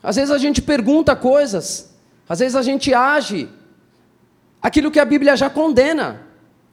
Às 0.01 0.15
vezes 0.15 0.31
a 0.31 0.37
gente 0.37 0.61
pergunta 0.61 1.15
coisas, 1.15 1.93
às 2.27 2.39
vezes 2.39 2.55
a 2.55 2.61
gente 2.61 2.93
age 2.93 3.49
aquilo 4.61 4.91
que 4.91 4.99
a 4.99 5.05
Bíblia 5.05 5.37
já 5.37 5.49
condena. 5.49 6.27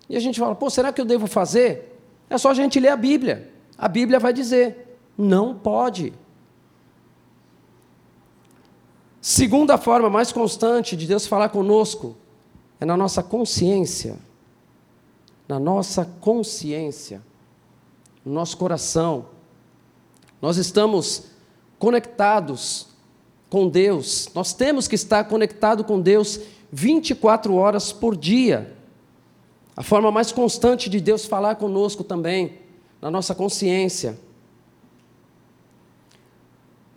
E 0.08 0.16
a 0.16 0.20
gente 0.20 0.40
fala, 0.40 0.54
pô, 0.54 0.68
será 0.68 0.92
que 0.92 1.00
eu 1.00 1.04
devo 1.04 1.26
fazer? 1.26 1.98
É 2.28 2.38
só 2.38 2.50
a 2.50 2.54
gente 2.54 2.80
ler 2.80 2.88
a 2.88 2.96
Bíblia. 2.96 3.50
A 3.76 3.88
Bíblia 3.88 4.18
vai 4.18 4.32
dizer: 4.32 4.98
não 5.16 5.54
pode. 5.54 6.12
Segunda 9.20 9.76
forma 9.76 10.08
mais 10.08 10.32
constante 10.32 10.96
de 10.96 11.06
Deus 11.06 11.26
falar 11.26 11.48
conosco 11.48 12.16
é 12.78 12.84
na 12.84 12.96
nossa 12.96 13.22
consciência. 13.22 14.16
Na 15.50 15.58
nossa 15.58 16.04
consciência, 16.20 17.20
no 18.24 18.32
nosso 18.32 18.56
coração. 18.56 19.26
Nós 20.40 20.56
estamos 20.56 21.24
conectados 21.76 22.86
com 23.48 23.68
Deus. 23.68 24.30
Nós 24.32 24.54
temos 24.54 24.86
que 24.86 24.94
estar 24.94 25.24
conectado 25.24 25.82
com 25.82 26.00
Deus 26.00 26.38
24 26.70 27.52
horas 27.56 27.90
por 27.92 28.16
dia. 28.16 28.76
A 29.76 29.82
forma 29.82 30.12
mais 30.12 30.30
constante 30.30 30.88
de 30.88 31.00
Deus 31.00 31.24
falar 31.24 31.56
conosco 31.56 32.04
também, 32.04 32.60
na 33.02 33.10
nossa 33.10 33.34
consciência. 33.34 34.16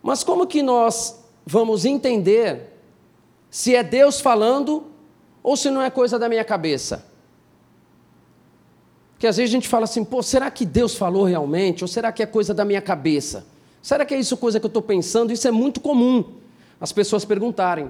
Mas 0.03 0.23
como 0.23 0.45
que 0.45 0.61
nós 0.61 1.25
vamos 1.43 1.85
entender 1.85 2.79
se 3.49 3.73
é 3.73 3.81
Deus 3.81 4.21
falando 4.21 4.83
ou 5.41 5.57
se 5.57 5.71
não 5.71 5.81
é 5.81 5.89
coisa 5.89 6.19
da 6.19 6.29
minha 6.29 6.45
cabeça? 6.45 7.12
Porque 9.23 9.29
às 9.29 9.37
vezes 9.37 9.51
a 9.51 9.55
gente 9.55 9.69
fala 9.69 9.85
assim, 9.85 10.03
pô, 10.03 10.21
será 10.21 10.51
que 10.51 10.65
Deus 10.65 10.95
falou 10.95 11.23
realmente? 11.23 11.81
Ou 11.81 11.87
será 11.87 12.11
que 12.11 12.21
é 12.21 12.25
coisa 12.25 12.53
da 12.53 12.65
minha 12.65 12.81
cabeça? 12.81 13.45
Será 13.81 14.03
que 14.03 14.13
é 14.13 14.19
isso 14.19 14.35
coisa 14.35 14.59
que 14.59 14.65
eu 14.65 14.67
estou 14.67 14.81
pensando? 14.81 15.31
Isso 15.31 15.47
é 15.47 15.51
muito 15.51 15.79
comum 15.79 16.25
as 16.77 16.91
pessoas 16.91 17.23
perguntarem, 17.23 17.89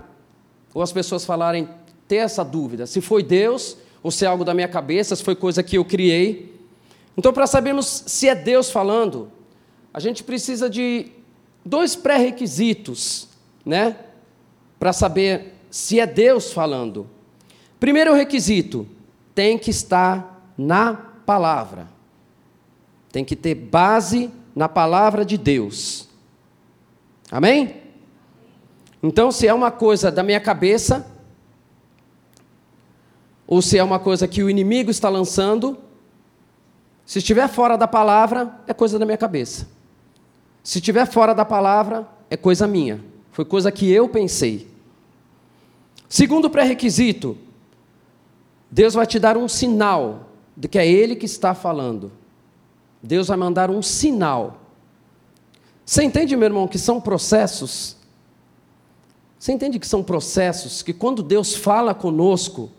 ou 0.76 0.84
as 0.84 0.94
pessoas 0.94 1.26
falarem, 1.26 1.68
ter 2.08 2.18
essa 2.18 2.44
dúvida, 2.44 2.86
se 2.86 3.02
foi 3.02 3.24
Deus 3.24 3.76
ou 4.04 4.12
se 4.12 4.26
é 4.26 4.28
algo 4.28 4.46
da 4.46 4.54
minha 4.54 4.68
cabeça, 4.68 5.16
se 5.16 5.24
foi 5.24 5.34
coisa 5.34 5.64
que 5.64 5.76
eu 5.76 5.84
criei. 5.84 6.56
Então, 7.18 7.34
para 7.34 7.48
sabermos 7.48 8.04
se 8.06 8.30
é 8.30 8.36
Deus 8.36 8.70
falando, 8.70 9.32
a 9.92 10.00
gente 10.00 10.24
precisa 10.24 10.70
de 10.70 11.08
dois 11.66 11.96
pré-requisitos, 11.96 13.28
né? 13.66 13.98
Para 14.78 14.94
saber 14.94 15.56
se 15.72 16.00
é 16.00 16.06
Deus 16.06 16.54
falando. 16.54 17.10
Primeiro 17.80 18.14
requisito, 18.14 18.86
tem 19.34 19.58
que 19.58 19.72
estar 19.72 20.54
na 20.56 21.13
palavra. 21.26 21.88
Tem 23.12 23.24
que 23.24 23.36
ter 23.36 23.56
base 23.56 24.32
na 24.56 24.70
palavra 24.70 25.26
de 25.26 25.38
Deus. 25.38 26.08
Amém? 27.32 27.82
Então, 29.02 29.32
se 29.32 29.48
é 29.48 29.54
uma 29.54 29.72
coisa 29.72 30.12
da 30.12 30.24
minha 30.24 30.40
cabeça, 30.40 31.06
ou 33.46 33.62
se 33.62 33.78
é 33.78 33.84
uma 33.84 34.00
coisa 34.00 34.28
que 34.28 34.44
o 34.44 34.50
inimigo 34.50 34.90
está 34.90 35.10
lançando, 35.10 35.78
se 37.06 37.20
estiver 37.20 37.48
fora 37.50 37.78
da 37.78 37.88
palavra, 37.88 38.60
é 38.66 38.74
coisa 38.74 38.98
da 38.98 39.06
minha 39.06 39.18
cabeça. 39.18 39.68
Se 40.64 40.80
estiver 40.80 41.06
fora 41.06 41.34
da 41.34 41.44
palavra, 41.44 42.08
é 42.30 42.38
coisa 42.38 42.66
minha. 42.66 43.04
Foi 43.32 43.44
coisa 43.44 43.72
que 43.72 43.92
eu 43.92 44.08
pensei. 44.08 44.72
Segundo 46.08 46.50
pré-requisito, 46.50 47.38
Deus 48.72 48.94
vai 48.94 49.06
te 49.06 49.20
dar 49.20 49.36
um 49.36 49.48
sinal 49.48 50.33
de 50.56 50.68
que 50.68 50.78
é 50.78 50.88
Ele 50.88 51.16
que 51.16 51.26
está 51.26 51.54
falando. 51.54 52.12
Deus 53.02 53.28
vai 53.28 53.38
mandar 53.38 53.70
um 53.70 53.82
sinal. 53.82 54.62
Você 55.86 56.04
entende, 56.04 56.36
meu 56.36 56.46
irmão, 56.46 56.68
que 56.68 56.80
são 56.80 57.02
processos? 57.02 57.98
Você 59.38 59.52
entende 59.52 59.78
que 59.78 59.88
são 59.88 60.02
processos 60.02 60.82
que 60.82 60.94
quando 60.94 61.22
Deus 61.22 61.54
fala 61.54 61.94
conosco, 61.94 62.72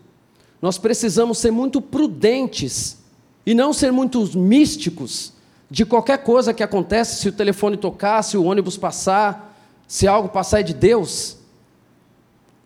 nós 0.63 0.79
precisamos 0.79 1.37
ser 1.37 1.51
muito 1.51 1.83
prudentes 1.83 2.97
e 3.45 3.53
não 3.53 3.73
ser 3.73 3.93
muito 3.93 4.39
místicos 4.39 5.35
de 5.71 5.85
qualquer 5.85 6.19
coisa 6.19 6.55
que 6.55 6.63
acontece, 6.63 7.21
se 7.21 7.29
o 7.29 7.33
telefone 7.33 7.77
tocar, 7.77 8.23
se 8.23 8.39
o 8.39 8.45
ônibus 8.45 8.79
passar, 8.79 9.55
se 9.87 10.07
algo 10.07 10.29
passar 10.29 10.61
é 10.61 10.63
de 10.63 10.73
Deus. 10.73 11.37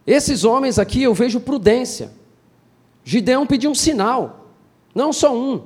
Esses 0.07 0.45
homens 0.45 0.79
aqui 0.79 1.03
eu 1.03 1.13
vejo 1.13 1.41
prudência. 1.41 2.13
Gideão 3.05 3.47
pediu 3.47 3.71
um 3.71 3.75
sinal, 3.75 4.38
não 4.99 5.13
só 5.13 5.33
um, 5.33 5.63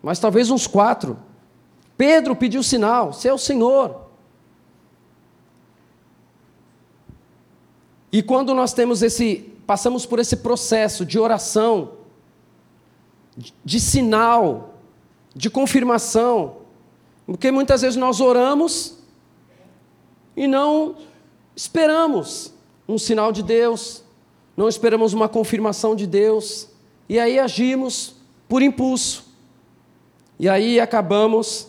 mas 0.00 0.20
talvez 0.20 0.48
uns 0.48 0.68
quatro. 0.68 1.18
Pedro 1.96 2.36
pediu 2.36 2.62
sinal, 2.62 3.12
se 3.12 3.26
é 3.26 3.34
o 3.34 3.38
Senhor. 3.38 4.02
E 8.12 8.22
quando 8.22 8.54
nós 8.54 8.72
temos 8.72 9.02
esse, 9.02 9.52
passamos 9.66 10.06
por 10.06 10.20
esse 10.20 10.36
processo 10.36 11.04
de 11.04 11.18
oração, 11.18 11.94
de 13.64 13.80
sinal, 13.80 14.74
de 15.34 15.50
confirmação, 15.50 16.58
porque 17.26 17.50
muitas 17.50 17.82
vezes 17.82 17.96
nós 17.96 18.20
oramos 18.20 18.98
e 20.36 20.46
não 20.46 20.94
esperamos 21.56 22.54
um 22.88 22.98
sinal 22.98 23.32
de 23.32 23.42
Deus, 23.42 24.04
não 24.56 24.68
esperamos 24.68 25.12
uma 25.12 25.28
confirmação 25.28 25.96
de 25.96 26.06
Deus, 26.06 26.68
e 27.08 27.18
aí 27.18 27.36
agimos 27.36 28.13
por 28.48 28.62
impulso. 28.62 29.24
E 30.38 30.48
aí 30.48 30.80
acabamos 30.80 31.68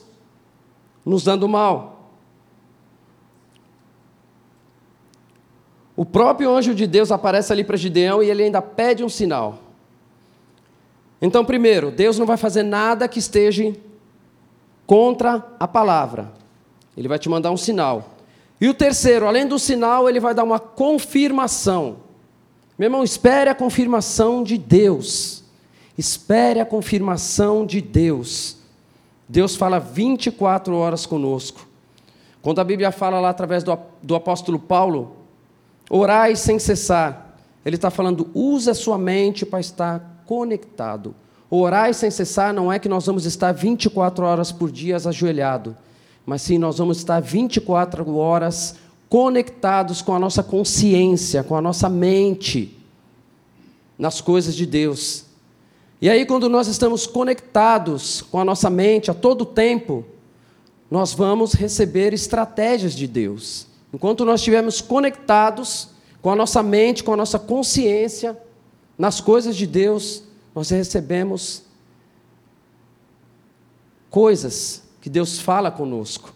nos 1.06 1.24
dando 1.24 1.48
mal. 1.48 2.12
O 5.96 6.04
próprio 6.04 6.54
anjo 6.54 6.76
de 6.76 6.86
Deus 6.86 7.12
aparece 7.12 7.54
ali 7.54 7.64
para 7.64 7.78
Gideão 7.78 8.22
e 8.22 8.30
ele 8.30 8.44
ainda 8.44 8.62
pede 8.62 9.04
um 9.04 9.10
sinal. 9.10 9.60
Então, 11.22 11.46
primeiro, 11.46 11.90
Deus 11.90 12.20
não 12.20 12.26
vai 12.26 12.36
fazer 12.36 12.64
nada 12.64 13.08
que 13.08 13.20
esteja 13.20 13.74
contra 14.86 15.46
a 15.58 15.68
palavra. 15.68 16.34
Ele 16.98 17.08
vai 17.08 17.18
te 17.18 17.30
mandar 17.30 17.52
um 17.52 17.58
sinal. 17.58 18.16
E 18.60 18.68
o 18.68 18.74
terceiro, 18.74 19.26
além 19.26 19.48
do 19.48 19.58
sinal, 19.58 20.10
ele 20.10 20.20
vai 20.20 20.34
dar 20.34 20.44
uma 20.44 20.60
confirmação. 20.60 21.98
Meu 22.78 22.88
irmão, 22.88 23.04
espere 23.04 23.50
a 23.50 23.56
confirmação 23.56 24.44
de 24.44 24.58
Deus. 24.58 25.45
Espere 25.98 26.60
a 26.60 26.66
confirmação 26.66 27.66
de 27.66 27.82
Deus. 27.82 28.58
Deus 29.28 29.56
fala 29.56 29.80
24 29.80 30.76
horas 30.76 31.06
conosco. 31.06 31.68
Quando 32.42 32.60
a 32.60 32.64
Bíblia 32.64 32.92
fala 32.92 33.20
lá 33.20 33.30
através 33.30 33.64
do, 33.64 33.78
do 34.04 34.16
apóstolo 34.16 34.60
Paulo, 34.60 35.16
orai 35.90 36.36
sem 36.36 36.60
cessar. 36.60 37.36
Ele 37.66 37.76
está 37.76 37.90
falando, 37.90 38.30
use 38.34 38.70
a 38.70 38.76
sua 38.76 38.98
mente 38.98 39.46
para 39.46 39.60
estar 39.60 40.24
conectado. 40.26 41.16
Orai 41.50 41.94
sem 41.94 42.12
cessar 42.12 42.54
não 42.54 42.72
é 42.72 42.78
que 42.78 42.90
nós 42.90 43.06
vamos 43.06 43.26
estar 43.26 43.52
24 43.52 44.26
horas 44.26 44.52
por 44.52 44.72
dia 44.72 44.98
ajoelhado, 44.98 45.76
mas 46.26 46.42
sim 46.42 46.58
nós 46.58 46.78
vamos 46.78 46.98
estar 46.98 47.20
24 47.20 48.16
horas 48.16 48.76
conectados 49.10 50.02
com 50.02 50.14
a 50.14 50.20
nossa 50.20 50.44
consciência, 50.44 51.44
com 51.44 51.56
a 51.56 51.62
nossa 51.62 51.88
mente 51.88 52.78
nas 53.98 54.22
coisas 54.22 54.56
de 54.56 54.66
Deus. 54.66 55.25
E 56.02 56.10
aí, 56.10 56.26
quando 56.26 56.50
nós 56.50 56.68
estamos 56.68 57.08
conectados 57.08 58.22
com 58.22 58.40
a 58.40 58.46
nossa 58.46 58.70
mente 58.70 59.10
a 59.10 59.14
todo 59.14 59.46
tempo, 59.46 60.06
nós 60.92 61.14
vamos 61.14 61.54
receber 61.54 62.14
estratégias 62.14 62.94
de 62.94 63.08
Deus. 63.08 63.68
Enquanto 63.94 64.26
nós 64.26 64.42
estivermos 64.42 64.82
conectados 64.82 65.90
com 66.22 66.30
a 66.30 66.36
nossa 66.36 66.62
mente, 66.62 67.04
com 67.04 67.14
a 67.14 67.18
nossa 67.18 67.40
consciência 67.40 68.38
nas 68.98 69.22
coisas 69.22 69.56
de 69.56 69.66
Deus, 69.66 70.24
nós 70.54 70.70
recebemos 70.70 71.64
coisas 74.10 74.84
que 75.02 75.10
Deus 75.10 75.40
fala 75.40 75.72
conosco. 75.72 76.34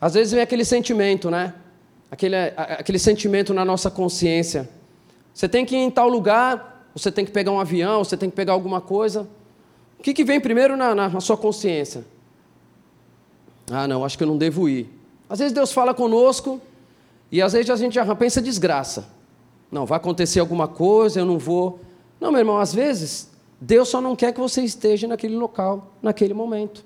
Às 0.00 0.14
vezes 0.14 0.32
vem 0.32 0.40
aquele 0.40 0.64
sentimento, 0.64 1.30
né? 1.30 1.54
Aquele, 2.10 2.36
aquele 2.36 2.98
sentimento 2.98 3.54
na 3.54 3.64
nossa 3.64 3.90
consciência. 3.90 4.68
Você 5.32 5.48
tem 5.48 5.64
que 5.64 5.76
ir 5.76 5.78
em 5.78 5.90
tal 5.90 6.08
lugar, 6.08 6.88
você 6.94 7.10
tem 7.10 7.24
que 7.24 7.30
pegar 7.30 7.52
um 7.52 7.60
avião, 7.60 8.02
você 8.02 8.16
tem 8.16 8.28
que 8.28 8.36
pegar 8.36 8.52
alguma 8.52 8.80
coisa. 8.80 9.28
O 9.98 10.02
que, 10.02 10.12
que 10.12 10.24
vem 10.24 10.40
primeiro 10.40 10.76
na, 10.76 10.94
na, 10.94 11.08
na 11.08 11.20
sua 11.20 11.36
consciência? 11.36 12.04
Ah, 13.70 13.86
não, 13.86 14.04
acho 14.04 14.18
que 14.18 14.24
eu 14.24 14.28
não 14.28 14.36
devo 14.36 14.68
ir. 14.68 14.90
Às 15.28 15.38
vezes 15.38 15.52
Deus 15.52 15.72
fala 15.72 15.94
conosco 15.94 16.60
e 17.30 17.40
às 17.40 17.52
vezes 17.52 17.70
a 17.70 17.76
gente 17.76 17.94
já 17.94 18.16
pensa 18.16 18.42
desgraça. 18.42 19.08
Não, 19.70 19.86
vai 19.86 19.96
acontecer 19.96 20.40
alguma 20.40 20.66
coisa, 20.66 21.20
eu 21.20 21.24
não 21.24 21.38
vou. 21.38 21.78
Não, 22.20 22.32
meu 22.32 22.40
irmão, 22.40 22.58
às 22.58 22.74
vezes 22.74 23.30
Deus 23.60 23.88
só 23.88 24.00
não 24.00 24.16
quer 24.16 24.32
que 24.32 24.40
você 24.40 24.62
esteja 24.62 25.06
naquele 25.06 25.36
local, 25.36 25.92
naquele 26.02 26.34
momento. 26.34 26.84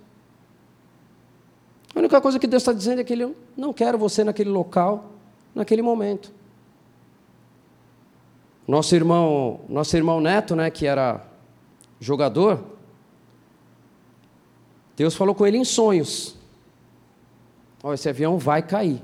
A 1.95 1.99
única 2.01 2.21
coisa 2.21 2.39
que 2.39 2.47
Deus 2.47 2.63
está 2.63 2.73
dizendo 2.73 3.01
é 3.01 3.05
que 3.05 3.13
Ele 3.13 3.35
não 3.57 3.73
quer 3.73 3.97
você 3.97 4.25
naquele 4.25 4.51
local, 4.51 5.14
naquele 5.55 5.83
momento. 5.83 6.33
Nosso 8.67 8.95
irmão, 8.95 9.61
nosso 9.69 9.97
irmão 9.97 10.21
Neto, 10.21 10.57
né, 10.57 10.71
que 10.71 10.87
era 10.87 11.25
jogador, 12.01 12.65
Deus 14.97 15.15
falou 15.15 15.35
com 15.35 15.47
ele 15.47 15.59
em 15.59 15.65
sonhos. 15.65 16.37
Ó, 17.83 17.91
oh, 17.91 17.95
esse 17.95 18.09
avião 18.09 18.39
vai 18.39 18.63
cair. 18.63 19.03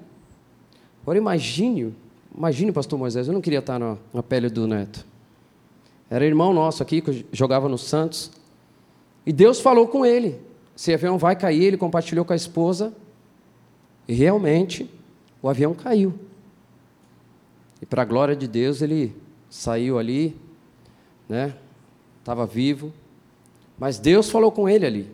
Agora 1.03 1.19
imagine, 1.19 1.95
imagine, 2.35 2.73
pastor 2.73 2.99
Moisés, 2.99 3.29
eu 3.29 3.35
não 3.35 3.41
queria 3.41 3.59
estar 3.59 3.79
na, 3.79 3.97
na 4.13 4.23
pele 4.23 4.49
do 4.49 4.67
Neto. 4.67 5.05
Era 6.09 6.25
irmão 6.25 6.55
nosso 6.55 6.83
aqui, 6.83 7.01
que 7.01 7.27
jogava 7.33 7.69
no 7.69 7.79
Santos. 7.79 8.31
E 9.25 9.33
Deus 9.33 9.61
falou 9.61 9.87
com 9.87 10.05
ele. 10.05 10.41
Esse 10.77 10.95
avião 10.95 11.19
vai 11.19 11.37
cair, 11.37 11.63
ele 11.63 11.77
compartilhou 11.77 12.25
com 12.25 12.33
a 12.33 12.37
esposa. 12.37 12.93
E 14.09 14.15
realmente, 14.15 14.91
o 15.43 15.49
avião 15.49 15.75
caiu. 15.75 16.15
Para 17.91 18.03
a 18.03 18.05
glória 18.05 18.37
de 18.37 18.47
Deus, 18.47 18.81
ele 18.81 19.15
saiu 19.51 19.99
ali, 19.99 20.37
né? 21.29 21.57
Estava 22.21 22.47
vivo. 22.47 22.93
Mas 23.77 23.99
Deus 23.99 24.31
falou 24.31 24.53
com 24.53 24.69
ele 24.69 24.87
ali. 24.87 25.13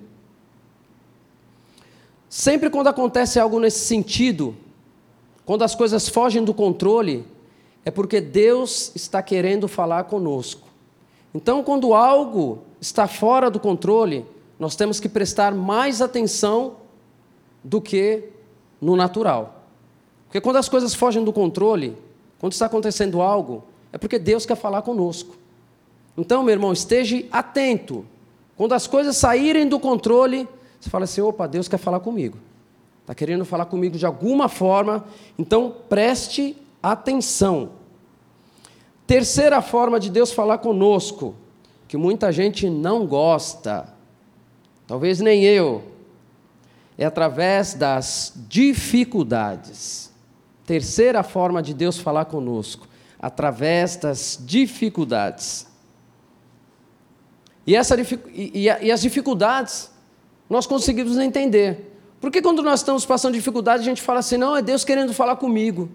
Sempre 2.29 2.69
quando 2.69 2.89
acontece 2.89 3.41
algo 3.41 3.59
nesse 3.59 3.87
sentido, 3.87 4.55
quando 5.47 5.62
as 5.62 5.75
coisas 5.75 6.07
fogem 6.07 6.45
do 6.45 6.53
controle, 6.53 7.25
é 7.83 7.91
porque 7.91 8.21
Deus 8.21 8.93
está 8.95 9.23
querendo 9.23 9.67
falar 9.67 10.05
conosco. 10.05 10.69
Então, 11.35 11.62
quando 11.62 11.95
algo 11.95 12.59
está 12.81 13.09
fora 13.09 13.51
do 13.51 13.59
controle, 13.59 14.27
nós 14.59 14.77
temos 14.77 15.01
que 15.01 15.09
prestar 15.09 15.55
mais 15.55 16.03
atenção 16.03 16.77
do 17.65 17.81
que 17.81 18.25
no 18.81 18.97
natural. 18.97 19.65
Porque 20.27 20.41
quando 20.41 20.57
as 20.57 20.69
coisas 20.69 20.95
fogem 20.95 21.25
do 21.25 21.33
controle, 21.33 21.97
quando 22.38 22.53
está 22.53 22.66
acontecendo 22.66 23.22
algo, 23.22 23.64
é 23.92 23.99
porque 23.99 24.18
Deus 24.18 24.44
quer 24.44 24.57
falar 24.57 24.83
conosco. 24.83 25.37
Então, 26.16 26.42
meu 26.42 26.53
irmão, 26.53 26.72
esteja 26.72 27.22
atento. 27.31 28.05
Quando 28.57 28.72
as 28.72 28.87
coisas 28.87 29.16
saírem 29.16 29.68
do 29.68 29.79
controle, 29.79 30.49
você 30.81 30.90
fala 30.90 31.05
assim: 31.05 31.20
opa, 31.20 31.46
Deus 31.46 31.68
quer 31.68 31.79
falar 31.79 32.01
comigo. 32.01 32.38
Está 33.03 33.14
querendo 33.14 33.44
falar 33.44 33.66
comigo 33.66 33.96
de 33.96 34.05
alguma 34.05 34.49
forma, 34.49 35.05
então 35.38 35.72
preste 35.88 36.57
atenção. 36.83 37.70
Terceira 39.07 39.62
forma 39.62 40.01
de 40.01 40.11
Deus 40.11 40.33
falar 40.33 40.59
conosco, 40.59 41.35
que 41.87 41.96
muita 41.96 42.33
gente 42.33 42.68
não 42.68 43.07
gosta, 43.07 43.94
talvez 44.88 45.20
nem 45.20 45.44
eu, 45.44 45.85
é 46.99 47.05
através 47.05 47.75
das 47.75 48.33
dificuldades. 48.49 50.06
Terceira 50.66 51.22
forma 51.22 51.62
de 51.62 51.72
Deus 51.72 51.98
falar 51.98 52.24
conosco, 52.24 52.88
através 53.20 53.96
das 53.96 54.38
dificuldades. 54.44 55.66
E, 57.66 57.74
essa, 57.74 57.96
e, 58.33 58.64
e 58.64 58.90
as 58.90 59.00
dificuldades 59.00 59.90
nós 60.50 60.66
conseguimos 60.66 61.16
entender. 61.18 61.96
Porque 62.20 62.42
quando 62.42 62.62
nós 62.62 62.81
estamos 62.81 63.05
passando 63.05 63.35
dificuldade, 63.35 63.83
a 63.83 63.85
gente 63.85 64.02
fala 64.02 64.20
assim, 64.20 64.37
não, 64.37 64.57
é 64.57 64.62
Deus 64.62 64.85
querendo 64.85 65.12
falar 65.12 65.37
comigo. 65.37 65.88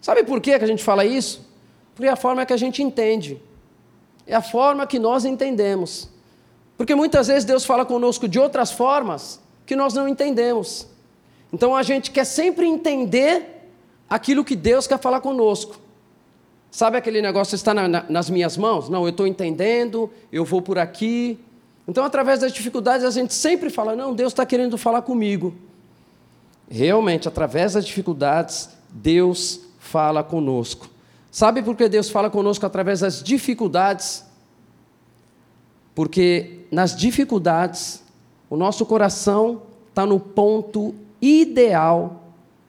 Sabe 0.00 0.22
por 0.24 0.40
que 0.40 0.52
a 0.52 0.66
gente 0.66 0.84
fala 0.84 1.04
isso? 1.04 1.48
Porque 1.94 2.08
é 2.08 2.12
a 2.12 2.16
forma 2.16 2.44
que 2.44 2.52
a 2.52 2.56
gente 2.56 2.82
entende. 2.82 3.40
É 4.26 4.34
a 4.34 4.42
forma 4.42 4.86
que 4.86 4.98
nós 4.98 5.24
entendemos. 5.24 6.08
Porque 6.76 6.94
muitas 6.94 7.28
vezes 7.28 7.44
Deus 7.44 7.64
fala 7.64 7.84
conosco 7.86 8.28
de 8.28 8.38
outras 8.38 8.70
formas 8.72 9.40
que 9.64 9.76
nós 9.76 9.94
não 9.94 10.08
entendemos. 10.08 10.86
Então 11.52 11.74
a 11.74 11.82
gente 11.82 12.10
quer 12.10 12.24
sempre 12.24 12.66
entender 12.66 13.53
aquilo 14.14 14.44
que 14.44 14.54
Deus 14.54 14.86
quer 14.86 15.00
falar 15.00 15.20
conosco. 15.20 15.76
Sabe 16.70 16.96
aquele 16.96 17.20
negócio 17.20 17.56
está 17.56 17.74
na, 17.74 17.88
na, 17.88 18.04
nas 18.08 18.30
minhas 18.30 18.56
mãos? 18.56 18.88
Não, 18.88 19.02
eu 19.02 19.08
estou 19.08 19.26
entendendo, 19.26 20.08
eu 20.30 20.44
vou 20.44 20.62
por 20.62 20.78
aqui. 20.78 21.36
Então, 21.86 22.04
através 22.04 22.38
das 22.38 22.52
dificuldades, 22.52 23.04
a 23.04 23.10
gente 23.10 23.34
sempre 23.34 23.70
fala: 23.70 23.96
não, 23.96 24.14
Deus 24.14 24.32
está 24.32 24.46
querendo 24.46 24.78
falar 24.78 25.02
comigo. 25.02 25.52
Realmente, 26.70 27.26
através 27.26 27.72
das 27.72 27.84
dificuldades, 27.84 28.70
Deus 28.88 29.60
fala 29.80 30.22
conosco. 30.22 30.88
Sabe 31.28 31.60
por 31.60 31.74
que 31.74 31.88
Deus 31.88 32.08
fala 32.08 32.30
conosco 32.30 32.64
através 32.64 33.00
das 33.00 33.20
dificuldades? 33.20 34.24
Porque 35.92 36.60
nas 36.70 36.96
dificuldades, 36.96 38.00
o 38.48 38.56
nosso 38.56 38.86
coração 38.86 39.62
está 39.88 40.06
no 40.06 40.20
ponto 40.20 40.94
ideal 41.20 42.22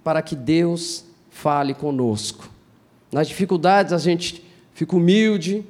para 0.04 0.24
que 0.24 0.36
Deus 0.36 1.05
fale 1.36 1.74
conosco. 1.74 2.50
Nas 3.12 3.28
dificuldades, 3.28 3.92
a 3.92 3.98
gente 3.98 4.42
fica 4.74 4.96
humilde. 4.96 5.66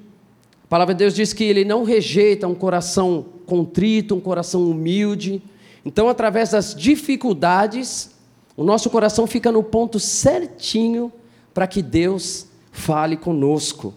A 0.63 0.67
palavra 0.67 0.93
de 0.93 0.99
Deus 0.99 1.15
diz 1.15 1.33
que 1.33 1.43
Ele 1.43 1.65
não 1.65 1.83
rejeita 1.83 2.47
um 2.47 2.53
coração 2.53 3.25
contrito, 3.47 4.13
um 4.13 4.19
coração 4.19 4.69
humilde. 4.69 5.41
Então, 5.83 6.07
através 6.07 6.51
das 6.51 6.75
dificuldades, 6.75 8.11
o 8.55 8.63
nosso 8.63 8.91
coração 8.91 9.25
fica 9.25 9.51
no 9.51 9.63
ponto 9.63 9.99
certinho 9.99 11.11
para 11.51 11.65
que 11.65 11.81
Deus 11.81 12.45
fale 12.71 13.17
conosco. 13.17 13.91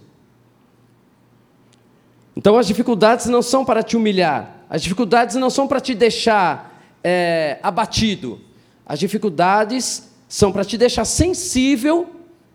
Então, 2.35 2.57
as 2.57 2.67
dificuldades 2.67 3.27
não 3.27 3.43
são 3.43 3.63
para 3.63 3.83
te 3.83 3.95
humilhar, 3.95 4.65
as 4.71 4.83
dificuldades 4.83 5.37
não 5.37 5.51
são 5.51 5.69
para 5.69 5.81
te 5.81 5.95
deixar 5.95 6.83
é, 7.05 7.59
abatido, 7.63 8.41
as 8.87 8.99
dificuldades 8.99 10.08
são 10.29 10.53
para 10.53 10.65
te 10.65 10.77
deixar 10.77 11.05
sensível 11.05 12.09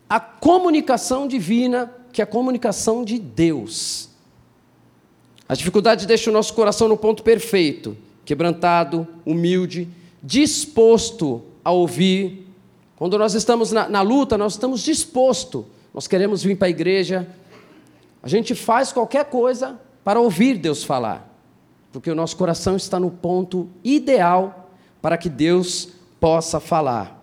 à 0.10 0.20
comunicação 0.20 1.28
divina, 1.28 1.92
que 2.12 2.22
é 2.22 2.24
a 2.24 2.28
comunicação 2.28 3.04
de 3.04 3.18
Deus. 3.18 4.10
As 5.50 5.58
dificuldades 5.58 6.06
deixam 6.06 6.32
o 6.32 6.34
nosso 6.34 6.54
coração 6.54 6.88
no 6.88 6.98
ponto 6.98 7.24
perfeito, 7.24 7.98
quebrantado, 8.24 9.08
humilde, 9.26 9.90
disposto 10.22 11.42
a 11.66 11.72
ouvir. 11.72 12.48
Quando 12.96 13.18
nós 13.18 13.34
estamos 13.34 13.72
na, 13.72 13.90
na 13.90 14.02
luta, 14.02 14.38
nós 14.38 14.54
estamos 14.54 14.82
dispostos 14.82 15.66
nós 15.94 16.08
queremos 16.08 16.42
vir 16.42 16.58
para 16.58 16.68
a 16.68 16.72
igreja, 16.72 17.28
a 18.22 18.28
gente 18.28 18.56
faz 18.56 18.92
qualquer 18.92 19.26
coisa 19.26 19.80
para 20.04 20.20
ouvir 20.20 20.58
Deus 20.58 20.84
falar, 20.84 21.30
porque 21.92 22.10
o 22.10 22.16
nosso 22.16 22.36
coração 22.36 22.76
está 22.76 23.00
no 23.00 23.12
ponto 23.12 23.70
ideal 23.84 24.72
para 25.02 25.18
que 25.18 25.30
Deus 25.30 25.90
possa 26.20 26.60
falar. 26.60 27.23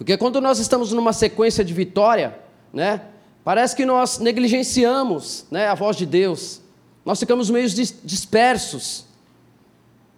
Porque 0.00 0.16
quando 0.16 0.40
nós 0.40 0.58
estamos 0.58 0.92
numa 0.92 1.12
sequência 1.12 1.62
de 1.62 1.74
vitória, 1.74 2.34
né, 2.72 3.02
parece 3.44 3.76
que 3.76 3.84
nós 3.84 4.18
negligenciamos 4.18 5.44
né, 5.50 5.68
a 5.68 5.74
voz 5.74 5.94
de 5.94 6.06
Deus, 6.06 6.62
nós 7.04 7.20
ficamos 7.20 7.50
meio 7.50 7.68
dispersos. 7.68 9.04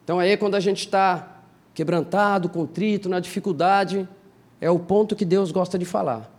Então 0.05 0.21
aí 0.21 0.37
quando 0.37 0.55
a 0.55 0.61
gente 0.61 0.85
está 0.85 1.43
quebrantado, 1.75 2.49
contrito, 2.49 3.09
na 3.09 3.19
dificuldade, 3.19 4.09
é 4.61 4.71
o 4.71 4.79
ponto 4.79 5.17
que 5.17 5.25
Deus 5.25 5.51
gosta 5.51 5.77
de 5.77 5.85
falar. 5.85 6.31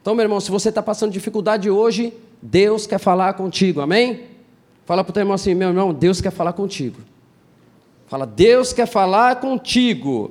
Então, 0.00 0.14
meu 0.14 0.22
irmão, 0.22 0.40
se 0.40 0.50
você 0.50 0.70
está 0.70 0.82
passando 0.82 1.12
dificuldade 1.12 1.68
hoje, 1.68 2.14
Deus 2.40 2.86
quer 2.86 2.98
falar 2.98 3.34
contigo, 3.34 3.82
amém? 3.82 4.22
Fala 4.86 5.04
para 5.04 5.10
o 5.10 5.12
teu 5.12 5.20
irmão 5.20 5.34
assim, 5.34 5.52
meu 5.52 5.68
irmão, 5.68 5.92
Deus 5.92 6.22
quer 6.22 6.30
falar 6.30 6.54
contigo. 6.54 7.02
Fala, 8.06 8.26
Deus 8.26 8.72
quer 8.72 8.86
falar 8.86 9.36
contigo. 9.36 10.30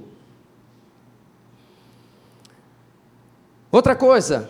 Outra 3.75 3.93
coisa. 3.93 4.49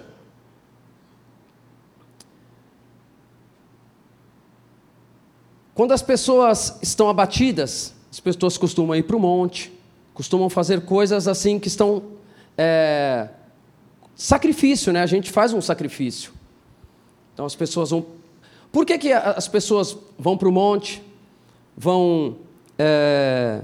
Quando 5.74 5.94
as 5.94 6.04
pessoas 6.04 6.78
estão 6.80 7.10
abatidas, 7.10 7.96
as 8.12 8.20
pessoas 8.20 8.56
costumam 8.56 8.96
ir 8.96 9.02
para 9.02 9.16
o 9.16 9.20
monte, 9.20 9.74
costumam 10.14 10.48
fazer 10.48 10.82
coisas 10.82 11.28
assim 11.28 11.58
que 11.58 11.68
estão 11.68 12.04
é, 12.56 13.30
sacrifício, 14.16 14.94
né? 14.94 15.02
A 15.02 15.08
gente 15.08 15.32
faz 15.32 15.54
um 15.54 15.60
sacrifício. 15.60 16.32
Então 17.34 17.48
as 17.48 17.56
pessoas 17.56 17.90
vão. 17.90 18.06
Por 18.72 18.86
que, 18.86 18.96
que 19.00 19.12
as 19.12 19.48
pessoas 19.48 19.98
vão 20.20 20.38
para 20.38 20.50
o 20.50 20.52
monte, 20.52 21.02
vão 21.76 22.38
é, 22.78 23.62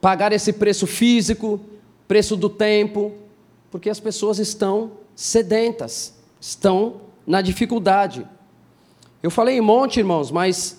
pagar 0.00 0.32
esse 0.32 0.52
preço 0.52 0.88
físico, 0.88 1.60
preço 2.08 2.36
do 2.36 2.48
tempo? 2.48 3.27
Porque 3.70 3.90
as 3.90 4.00
pessoas 4.00 4.38
estão 4.38 4.92
sedentas, 5.14 6.14
estão 6.40 7.00
na 7.26 7.42
dificuldade. 7.42 8.26
Eu 9.22 9.30
falei 9.30 9.58
em 9.58 9.60
monte, 9.60 9.98
irmãos, 9.98 10.30
mas 10.30 10.78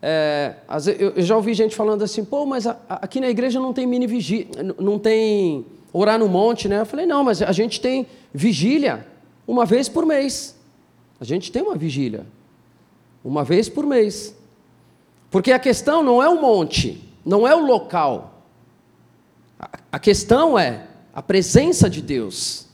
é, 0.00 0.54
eu 0.98 1.22
já 1.22 1.34
ouvi 1.34 1.54
gente 1.54 1.74
falando 1.74 2.02
assim, 2.02 2.24
pô, 2.24 2.44
mas 2.44 2.66
aqui 2.66 3.20
na 3.20 3.28
igreja 3.28 3.58
não 3.58 3.72
tem 3.72 3.86
mini 3.86 4.06
vigília, 4.06 4.74
não 4.78 4.98
tem 4.98 5.64
orar 5.92 6.18
no 6.18 6.28
monte, 6.28 6.68
né? 6.68 6.80
Eu 6.80 6.86
falei, 6.86 7.06
não, 7.06 7.24
mas 7.24 7.40
a 7.40 7.52
gente 7.52 7.80
tem 7.80 8.06
vigília 8.32 9.06
uma 9.46 9.64
vez 9.64 9.88
por 9.88 10.04
mês. 10.04 10.56
A 11.20 11.24
gente 11.24 11.50
tem 11.50 11.62
uma 11.62 11.76
vigília 11.76 12.26
uma 13.24 13.42
vez 13.42 13.68
por 13.68 13.86
mês. 13.86 14.36
Porque 15.30 15.50
a 15.50 15.58
questão 15.58 16.02
não 16.02 16.22
é 16.22 16.28
o 16.28 16.40
monte, 16.40 17.02
não 17.24 17.48
é 17.48 17.54
o 17.54 17.64
local. 17.64 18.42
A 19.90 19.98
questão 19.98 20.58
é 20.58 20.86
a 21.14 21.22
presença 21.22 21.88
de 21.88 22.02
Deus. 22.02 22.66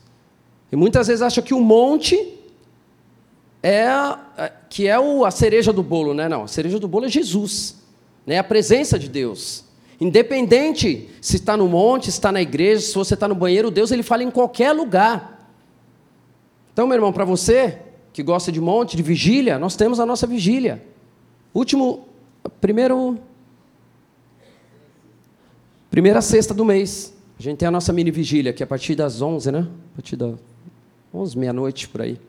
E 0.72 0.76
muitas 0.76 1.09
vezes 1.09 1.20
acha 1.20 1.42
que 1.42 1.53
o 1.53 1.61
monte 1.61 2.38
é 3.62 3.87
a, 3.87 4.50
que 4.70 4.88
é 4.88 4.98
o, 4.98 5.24
a 5.24 5.31
cereja 5.31 5.72
do 5.72 5.83
bolo, 5.83 6.14
né? 6.14 6.29
Não, 6.29 6.44
a 6.44 6.48
cereja 6.48 6.79
do 6.79 6.88
bolo 6.88 7.05
é 7.05 7.09
Jesus, 7.09 7.76
né? 8.26 8.38
A 8.38 8.44
presença 8.44 8.98
de 8.98 9.09
Deus. 9.09 9.64
Independente 10.00 11.11
se 11.20 11.37
está 11.37 11.57
no 11.57 11.68
monte, 11.68 12.05
se 12.05 12.12
está 12.12 12.33
na 12.33 12.40
igreja, 12.40 12.81
se 12.81 12.94
você 12.94 13.12
está 13.12 13.29
no 13.29 13.35
banheiro, 13.35 13.70
Deus 13.70 13.90
ele 13.90 14.03
fala 14.03 14.22
em 14.22 14.31
qualquer 14.31 14.72
lugar. 14.72 15.53
Então, 16.72 16.87
meu 16.87 16.94
irmão, 16.94 17.12
para 17.12 17.26
você 17.26 17.79
que 18.11 18.22
gosta 18.22 18.50
de 18.50 18.61
monte, 18.61 18.96
de 18.96 19.03
vigília, 19.03 19.59
nós 19.59 19.76
temos 19.76 20.00
a 20.00 20.07
nossa 20.07 20.26
vigília. 20.26 20.83
Último, 21.53 22.09
primeiro, 22.61 23.18
primeira 25.90 26.22
sexta 26.22 26.55
do 26.55 26.64
mês. 26.64 27.12
A 27.40 27.42
gente 27.42 27.57
tem 27.57 27.66
a 27.66 27.70
nossa 27.70 27.90
mini 27.90 28.11
vigília, 28.11 28.53
que 28.53 28.62
é 28.62 28.64
a 28.64 28.66
partir 28.66 28.94
das 28.94 29.22
11, 29.22 29.50
né? 29.50 29.61
A 29.61 29.96
partir 29.96 30.14
das 30.14 30.35
11, 31.14 31.38
meia-noite, 31.38 31.88
por 31.88 32.03
aí. 32.03 32.20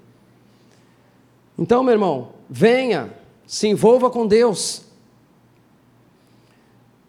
Então, 1.59 1.83
meu 1.83 1.91
irmão, 1.91 2.29
venha, 2.49 3.11
se 3.45 3.67
envolva 3.67 4.09
com 4.09 4.25
Deus. 4.25 4.83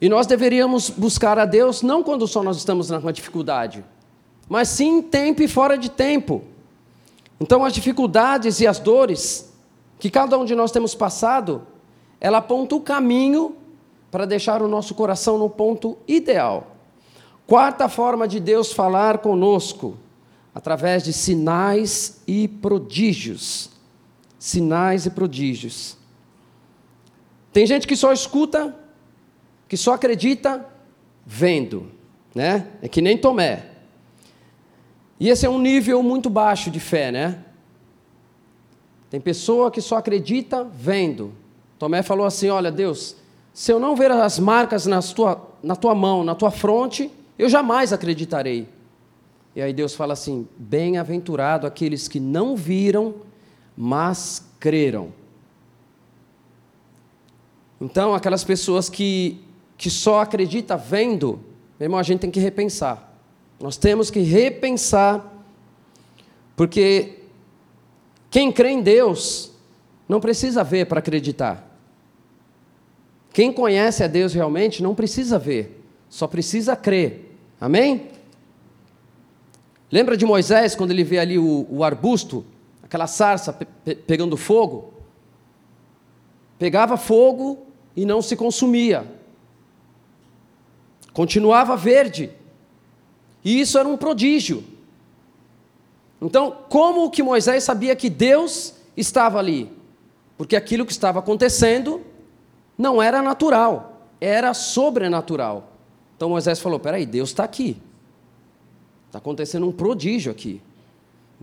E 0.01 0.09
nós 0.09 0.27
deveríamos 0.27 0.91
buscar 0.91 1.39
a 1.39 1.45
Deus 1.45 1.81
não 1.81 2.03
quando 2.03 2.27
só 2.27 2.43
nós 2.43 2.57
estamos 2.57 2.91
numa 2.91 3.13
dificuldade, 3.13 3.85
mas 4.49 4.67
sim 4.67 4.99
em 4.99 5.03
tempo 5.03 5.41
e 5.41 5.47
fora 5.47 5.79
de 5.79 5.89
tempo. 5.89 6.43
Então, 7.41 7.65
as 7.65 7.73
dificuldades 7.73 8.59
e 8.59 8.67
as 8.67 8.81
dores 8.81 9.55
que 10.01 10.11
cada 10.11 10.37
um 10.37 10.45
de 10.45 10.57
nós 10.57 10.73
temos 10.73 10.93
passado, 10.93 11.63
ela 12.21 12.39
aponta 12.39 12.75
o 12.75 12.81
caminho 12.81 13.55
para 14.11 14.27
deixar 14.27 14.61
o 14.61 14.67
nosso 14.67 14.93
coração 14.93 15.39
no 15.39 15.49
ponto 15.49 15.97
ideal. 16.09 16.72
Quarta 17.47 17.89
forma 17.89 18.27
de 18.27 18.41
Deus 18.41 18.73
falar 18.73 19.19
conosco, 19.19 19.99
através 20.55 21.03
de 21.03 21.13
sinais 21.13 22.23
e 22.27 22.49
prodígios. 22.49 23.71
Sinais 24.39 25.07
e 25.07 25.11
prodígios. 25.11 25.97
Tem 27.53 27.67
gente 27.67 27.87
que 27.87 27.97
só 27.97 28.13
escuta, 28.13 28.75
que 29.69 29.77
só 29.77 29.95
acredita 29.95 30.67
vendo, 31.25 31.91
né? 32.35 32.69
É 32.81 32.89
que 32.89 33.01
nem 33.01 33.19
Tomé. 33.19 33.67
E 35.21 35.29
esse 35.29 35.47
é 35.47 35.51
um 35.51 35.59
nível 35.59 36.03
muito 36.03 36.29
baixo 36.29 36.71
de 36.71 36.81
fé, 36.81 37.13
né? 37.13 37.45
Tem 39.09 39.21
pessoa 39.21 39.71
que 39.71 39.81
só 39.81 39.99
acredita 39.99 40.65
vendo. 40.65 41.33
Tomé 41.79 42.03
falou 42.03 42.25
assim: 42.25 42.49
Olha, 42.49 42.73
Deus, 42.73 43.17
se 43.53 43.71
eu 43.71 43.79
não 43.79 43.95
ver 43.95 44.11
as 44.11 44.39
marcas 44.39 44.87
nas 44.87 45.13
tua, 45.13 45.51
na 45.63 45.77
tua 45.77 45.95
mão, 45.95 46.25
na 46.25 46.35
tua 46.35 46.51
fronte, 46.51 47.11
eu 47.43 47.49
jamais 47.49 47.93
acreditarei. 47.93 48.69
E 49.55 49.61
aí 49.61 49.73
Deus 49.73 49.97
fala 49.97 50.13
assim: 50.13 50.47
Bem-aventurado 50.57 51.67
aqueles 51.67 52.07
que 52.07 52.21
não 52.21 52.55
viram, 52.55 53.17
mas 53.77 54.47
creram. 54.61 55.13
Então, 57.81 58.15
aquelas 58.15 58.45
pessoas 58.45 58.89
que, 58.89 59.41
que 59.77 59.91
só 59.91 60.21
acreditam 60.21 60.79
vendo, 60.79 61.41
meu 61.81 61.87
irmão, 61.87 61.99
a 61.99 62.05
gente 62.05 62.21
tem 62.21 62.31
que 62.31 62.39
repensar. 62.39 63.13
Nós 63.59 63.77
temos 63.77 64.09
que 64.09 64.21
repensar, 64.21 65.33
porque 66.55 67.19
quem 68.31 68.53
crê 68.53 68.71
em 68.71 68.83
Deus 68.83 69.51
não 70.09 70.21
precisa 70.21 70.63
ver 70.63 70.87
para 70.87 71.01
acreditar. 71.01 71.69
Quem 73.33 73.53
conhece 73.53 74.05
a 74.05 74.07
Deus 74.07 74.33
realmente 74.33 74.81
não 74.81 74.95
precisa 74.95 75.41
ver, 75.41 75.83
só 76.09 76.29
precisa 76.29 76.77
crer. 76.77 77.32
Amém? 77.63 78.09
Lembra 79.89 80.17
de 80.17 80.27
Moisés 80.27 80.75
quando 80.75 80.91
ele 80.91 81.05
vê 81.05 81.21
ali 81.21 81.39
o, 81.39 81.65
o 81.71 81.85
arbusto, 81.85 82.45
aquela 82.83 83.07
sarça 83.07 83.53
pe 83.53 83.65
pe 83.85 83.95
pegando 83.95 84.37
fogo? 84.37 84.93
Pegava 86.59 86.97
fogo 86.97 87.65
e 87.95 88.05
não 88.05 88.21
se 88.21 88.35
consumia, 88.35 89.07
continuava 91.13 91.77
verde, 91.77 92.33
e 93.45 93.61
isso 93.61 93.79
era 93.79 93.87
um 93.87 93.97
prodígio. 93.97 94.65
Então, 96.21 96.57
como 96.69 97.13
que 97.13 97.23
Moisés 97.23 97.63
sabia 97.63 97.95
que 97.95 98.11
Deus 98.11 98.75
estava 98.97 99.39
ali? 99.39 99.71
Porque 100.37 100.57
aquilo 100.57 100.85
que 100.85 100.91
estava 100.91 101.21
acontecendo 101.21 102.01
não 102.77 103.01
era 103.01 103.23
natural, 103.23 104.09
era 104.21 104.53
sobrenatural. 104.53 105.72
Então 106.23 106.31
Moisés 106.31 106.61
falou: 106.61 106.79
peraí, 106.79 107.05
Deus 107.05 107.31
está 107.31 107.43
aqui. 107.43 107.77
Está 109.09 109.19
acontecendo 109.19 109.67
um 109.67 109.73
prodígio 109.73 110.31
aqui. 110.31 110.63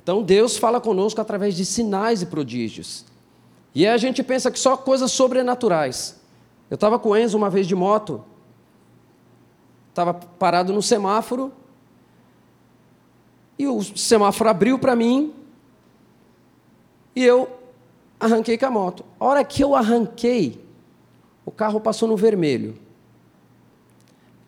Então 0.01 0.23
Deus 0.23 0.55
fala 0.55 0.79
conosco 0.79 1.19
através 1.19 1.53
de 1.53 1.65
sinais 1.65 2.21
e 2.21 2.25
prodígios. 2.25 3.03
E 3.75 3.85
aí 3.85 3.93
a 3.93 3.97
gente 3.97 4.23
pensa 4.23 4.49
que 4.49 4.57
só 4.57 4.77
coisas 4.77 5.11
sobrenaturais. 5.11 6.17
Eu 6.69 6.75
estava 6.75 6.97
com 6.97 7.09
o 7.09 7.17
Enzo 7.17 7.35
uma 7.35 7.49
vez 7.49 7.67
de 7.67 7.75
moto, 7.75 8.23
estava 9.89 10.13
parado 10.13 10.71
no 10.71 10.81
semáforo, 10.81 11.51
e 13.57 13.67
o 13.67 13.83
semáforo 13.83 14.49
abriu 14.49 14.79
para 14.79 14.95
mim 14.95 15.33
e 17.13 17.21
eu 17.21 17.49
arranquei 18.17 18.57
com 18.57 18.65
a 18.65 18.71
moto. 18.71 19.03
A 19.19 19.25
hora 19.25 19.43
que 19.43 19.61
eu 19.61 19.75
arranquei, 19.75 20.63
o 21.45 21.51
carro 21.51 21.81
passou 21.81 22.07
no 22.07 22.15
vermelho. 22.15 22.87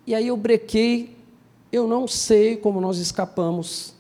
E 0.06 0.16
aí 0.16 0.28
eu 0.28 0.38
brequei, 0.38 1.16
eu 1.72 1.88
não 1.88 2.08
sei 2.08 2.58
como 2.58 2.82
nós 2.82 2.98
escapamos 2.98 3.94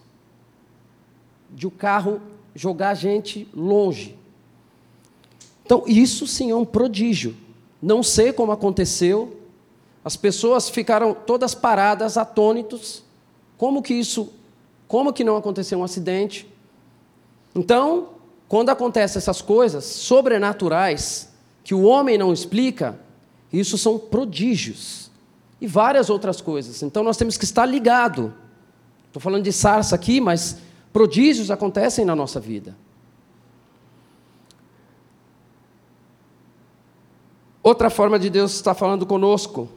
de 1.49 1.67
o 1.67 1.71
carro 1.71 2.21
jogar 2.55 2.89
a 2.89 2.93
gente 2.93 3.47
longe. 3.53 4.17
Então, 5.65 5.83
isso 5.87 6.25
sim 6.27 6.51
é 6.51 6.55
um 6.55 6.65
prodígio. 6.65 7.35
Não 7.81 8.03
sei 8.03 8.33
como 8.33 8.51
aconteceu. 8.51 9.37
As 10.03 10.17
pessoas 10.17 10.69
ficaram 10.69 11.13
todas 11.13 11.53
paradas, 11.53 12.17
atônitos. 12.17 13.03
Como 13.57 13.81
que 13.81 13.93
isso 13.93 14.33
como 14.87 15.13
que 15.13 15.23
não 15.23 15.37
aconteceu 15.37 15.79
um 15.79 15.85
acidente? 15.85 16.45
Então, 17.55 18.09
quando 18.49 18.71
acontecem 18.71 19.17
essas 19.17 19.41
coisas 19.41 19.85
sobrenaturais 19.85 21.29
que 21.63 21.73
o 21.73 21.83
homem 21.83 22.17
não 22.17 22.33
explica, 22.33 22.99
isso 23.53 23.77
são 23.77 23.97
prodígios 23.97 25.10
e 25.61 25.67
várias 25.67 26.09
outras 26.09 26.41
coisas. 26.41 26.81
Então 26.81 27.03
nós 27.03 27.15
temos 27.15 27.37
que 27.37 27.45
estar 27.45 27.65
ligado. 27.65 28.33
Estou 29.07 29.21
falando 29.21 29.43
de 29.43 29.53
sarça 29.53 29.95
aqui, 29.95 30.19
mas 30.19 30.57
prodígios 30.91 31.49
acontecem 31.49 32.03
na 32.03 32.15
nossa 32.15 32.39
vida. 32.39 32.75
Outra 37.61 37.89
forma 37.89 38.17
de 38.17 38.29
Deus 38.29 38.55
estar 38.55 38.73
falando 38.73 39.05
conosco 39.05 39.69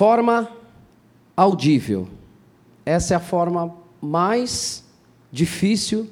Forma 0.00 0.50
audível. 1.36 2.08
Essa 2.86 3.12
é 3.12 3.16
a 3.18 3.20
forma 3.20 3.76
mais 4.00 4.82
difícil 5.30 6.08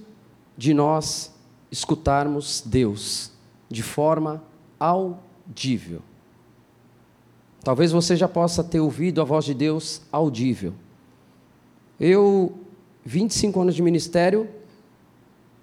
de 0.58 0.74
nós 0.74 1.34
escutarmos 1.70 2.62
Deus, 2.64 3.32
de 3.68 3.82
forma 3.82 4.42
audível. 4.78 6.00
Talvez 7.62 7.92
você 7.92 8.16
já 8.16 8.28
possa 8.28 8.64
ter 8.64 8.80
ouvido 8.80 9.20
a 9.20 9.24
voz 9.24 9.44
de 9.44 9.54
Deus 9.54 10.02
audível. 10.10 10.72
Eu, 12.00 12.58
25 13.04 13.60
anos 13.60 13.74
de 13.74 13.82
ministério, 13.82 14.48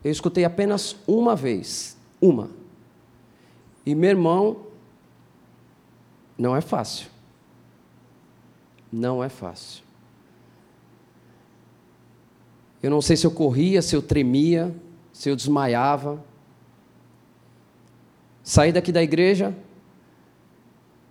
eu 0.04 0.12
escutei 0.12 0.46
apenas 0.46 0.96
uma 1.08 1.36
vez, 1.36 1.98
uma. 2.22 2.50
E 3.86 3.96
meu 3.96 4.10
irmão, 4.10 4.58
não 6.38 6.56
é 6.56 6.62
fácil 6.62 7.16
não 8.96 9.24
é 9.24 9.30
fácil. 9.30 9.84
Eu 12.82 12.90
não 12.90 13.02
sei 13.02 13.18
se 13.18 13.26
eu 13.26 13.32
corria, 13.32 13.82
se 13.82 13.96
eu 13.96 14.02
tremia, 14.02 14.74
se 15.16 15.30
eu 15.30 15.36
desmaiava. 15.36 16.22
Saí 18.44 18.74
daqui 18.74 18.92
da 18.92 19.02
igreja, 19.02 19.56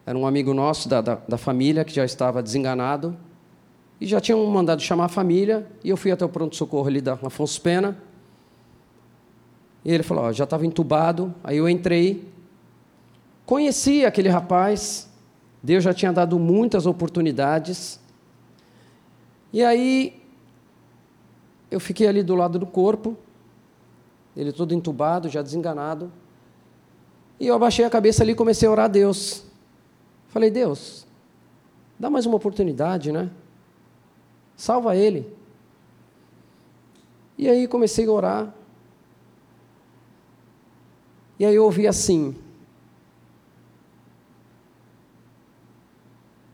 era 0.05 0.17
um 0.17 0.27
amigo 0.27 0.53
nosso 0.53 0.91
da, 0.91 1.01
da, 1.01 1.15
da 1.27 1.39
família 1.39 1.87
que 1.87 1.95
já 1.95 2.05
estava 2.05 2.43
desenganado, 2.43 3.17
e 3.99 4.07
já 4.07 4.21
tinham 4.21 4.45
mandado 4.47 4.83
chamar 4.83 5.07
a 5.07 5.09
família, 5.09 5.67
e 5.83 5.89
eu 5.89 5.97
fui 5.97 6.11
até 6.11 6.23
o 6.23 6.29
pronto-socorro 6.29 6.87
ali 6.87 7.01
da 7.01 7.15
Afonso 7.15 7.59
Pena. 7.63 7.97
E 9.83 9.91
ele 9.91 10.03
falou: 10.03 10.25
ó, 10.25 10.33
já 10.33 10.45
estava 10.45 10.67
entubado. 10.67 11.35
Aí 11.43 11.57
eu 11.57 11.67
entrei, 11.67 12.29
conheci 13.47 14.05
aquele 14.05 14.29
rapaz, 14.29 15.11
Deus 15.63 15.83
já 15.83 15.95
tinha 15.95 16.13
dado 16.13 16.39
muitas 16.39 16.85
oportunidades. 16.85 17.99
E 19.51 19.65
aí, 19.65 20.23
eu 21.71 21.81
fiquei 21.81 22.07
ali 22.07 22.23
do 22.23 22.35
lado 22.35 22.59
do 22.59 22.67
corpo, 22.67 23.17
ele 24.37 24.53
todo 24.53 24.75
entubado, 24.75 25.29
já 25.29 25.43
desenganado. 25.43 26.11
E 27.39 27.47
eu 27.47 27.55
abaixei 27.55 27.85
a 27.85 27.91
cabeça 27.91 28.23
ali 28.23 28.33
e 28.33 28.37
comecei 28.37 28.69
a 28.69 28.71
orar 28.71 28.85
a 28.87 28.89
Deus. 28.89 29.45
Falei, 30.29 30.51
Deus, 30.51 31.07
dá 31.99 32.11
mais 32.11 32.27
uma 32.27 32.37
oportunidade, 32.37 33.13
né? 33.13 33.31
Salva 34.57 34.97
ele. 34.97 35.33
E 37.37 37.49
aí 37.49 37.67
comecei 37.67 38.07
a 38.07 38.11
orar. 38.11 38.55
E 41.39 41.45
aí 41.45 41.55
eu 41.55 41.65
ouvi 41.65 41.87
assim: 41.87 42.37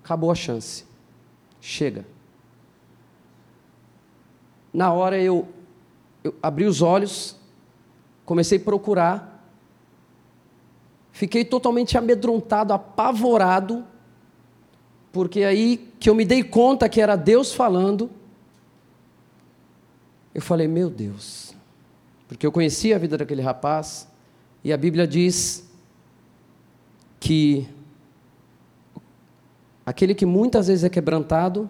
acabou 0.02 0.30
a 0.30 0.34
chance. 0.34 0.84
Chega. 1.60 2.04
Na 4.72 4.92
hora 4.92 5.20
eu, 5.20 5.48
eu 6.24 6.34
abri 6.42 6.64
os 6.64 6.80
olhos, 6.80 7.36
comecei 8.30 8.58
a 8.58 8.60
procurar, 8.60 9.44
fiquei 11.10 11.44
totalmente 11.44 11.98
amedrontado, 11.98 12.72
apavorado, 12.72 13.84
porque 15.10 15.42
aí 15.42 15.90
que 15.98 16.08
eu 16.08 16.14
me 16.14 16.24
dei 16.24 16.44
conta 16.44 16.88
que 16.88 17.00
era 17.00 17.16
Deus 17.16 17.52
falando, 17.52 18.08
eu 20.32 20.40
falei, 20.40 20.68
meu 20.68 20.88
Deus, 20.88 21.56
porque 22.28 22.46
eu 22.46 22.52
conhecia 22.52 22.94
a 22.94 23.00
vida 23.00 23.18
daquele 23.18 23.42
rapaz, 23.42 24.06
e 24.62 24.72
a 24.72 24.76
Bíblia 24.76 25.08
diz 25.08 25.68
que 27.18 27.68
Aquele 29.84 30.14
que 30.14 30.24
muitas 30.24 30.68
vezes 30.68 30.84
é 30.84 30.88
quebrantado, 30.88 31.68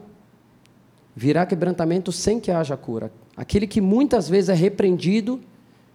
virá 1.16 1.46
quebrantamento 1.46 2.12
sem 2.12 2.38
que 2.38 2.50
haja 2.50 2.76
cura. 2.76 3.10
Aquele 3.34 3.66
que 3.66 3.80
muitas 3.80 4.28
vezes 4.28 4.50
é 4.50 4.54
repreendido, 4.54 5.40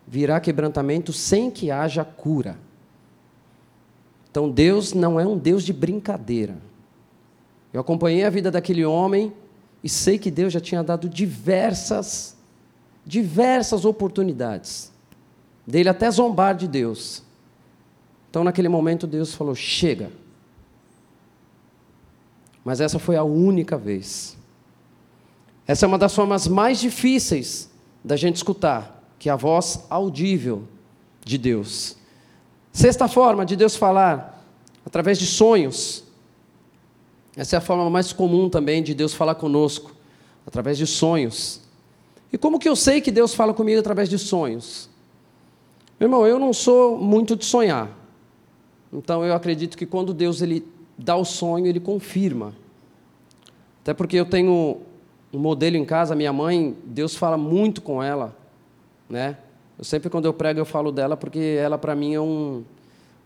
virá 0.07 0.39
quebrantamento 0.39 1.11
sem 1.11 1.49
que 1.49 1.71
haja 1.71 2.03
cura. 2.03 2.57
Então 4.29 4.49
Deus 4.49 4.93
não 4.93 5.19
é 5.19 5.25
um 5.25 5.37
Deus 5.37 5.63
de 5.63 5.73
brincadeira. 5.73 6.57
Eu 7.73 7.81
acompanhei 7.81 8.23
a 8.23 8.29
vida 8.29 8.51
daquele 8.51 8.85
homem 8.85 9.33
e 9.83 9.89
sei 9.89 10.17
que 10.17 10.31
Deus 10.31 10.51
já 10.51 10.59
tinha 10.59 10.83
dado 10.83 11.09
diversas, 11.09 12.37
diversas 13.05 13.85
oportunidades 13.85 14.91
dele 15.65 15.89
até 15.89 16.09
zombar 16.11 16.55
de 16.55 16.67
Deus. 16.67 17.23
Então, 18.29 18.43
naquele 18.43 18.69
momento, 18.69 19.07
Deus 19.07 19.33
falou: 19.33 19.55
chega. 19.55 20.11
Mas 22.63 22.81
essa 22.81 22.99
foi 22.99 23.15
a 23.15 23.23
única 23.23 23.77
vez. 23.77 24.37
Essa 25.67 25.85
é 25.85 25.87
uma 25.87 25.97
das 25.97 26.13
formas 26.13 26.47
mais 26.47 26.79
difíceis 26.79 27.69
da 28.03 28.15
gente 28.15 28.35
escutar, 28.35 28.94
que 29.19 29.29
é 29.29 29.31
a 29.31 29.35
voz 29.35 29.85
audível 29.89 30.63
de 31.23 31.37
Deus. 31.37 31.95
Sexta 32.71 33.07
forma 33.07 33.45
de 33.45 33.55
Deus 33.55 33.75
falar, 33.75 34.43
através 34.85 35.17
de 35.17 35.25
sonhos. 35.25 36.03
Essa 37.35 37.55
é 37.55 37.57
a 37.57 37.61
forma 37.61 37.89
mais 37.89 38.13
comum 38.13 38.49
também 38.49 38.83
de 38.83 38.93
Deus 38.93 39.13
falar 39.13 39.35
conosco, 39.35 39.91
através 40.45 40.77
de 40.77 40.85
sonhos. 40.85 41.61
E 42.31 42.37
como 42.37 42.59
que 42.59 42.67
eu 42.67 42.75
sei 42.75 43.01
que 43.01 43.11
Deus 43.11 43.33
fala 43.33 43.53
comigo 43.53 43.79
através 43.79 44.09
de 44.09 44.19
sonhos? 44.19 44.89
Meu 45.99 46.07
irmão, 46.07 46.27
eu 46.27 46.37
não 46.37 46.51
sou 46.51 46.97
muito 46.97 47.35
de 47.35 47.45
sonhar. 47.45 47.89
Então 48.91 49.23
eu 49.23 49.33
acredito 49.33 49.77
que 49.77 49.85
quando 49.85 50.13
Deus 50.13 50.41
ele 50.41 50.65
dá 50.97 51.15
o 51.15 51.25
sonho, 51.25 51.65
ele 51.65 51.79
confirma. 51.79 52.53
Até 53.81 53.93
porque 53.93 54.17
eu 54.17 54.25
tenho 54.25 54.81
um 55.31 55.39
modelo 55.39 55.75
em 55.75 55.85
casa, 55.85 56.15
minha 56.15 56.33
mãe, 56.33 56.75
Deus 56.85 57.15
fala 57.15 57.37
muito 57.37 57.81
com 57.81 58.01
ela, 58.01 58.35
né? 59.09 59.37
Eu 59.77 59.83
sempre 59.83 60.09
quando 60.09 60.25
eu 60.25 60.33
prego 60.33 60.59
eu 60.59 60.65
falo 60.65 60.91
dela 60.91 61.17
porque 61.17 61.57
ela 61.59 61.77
para 61.77 61.95
mim 61.95 62.13
é 62.13 62.21
um 62.21 62.63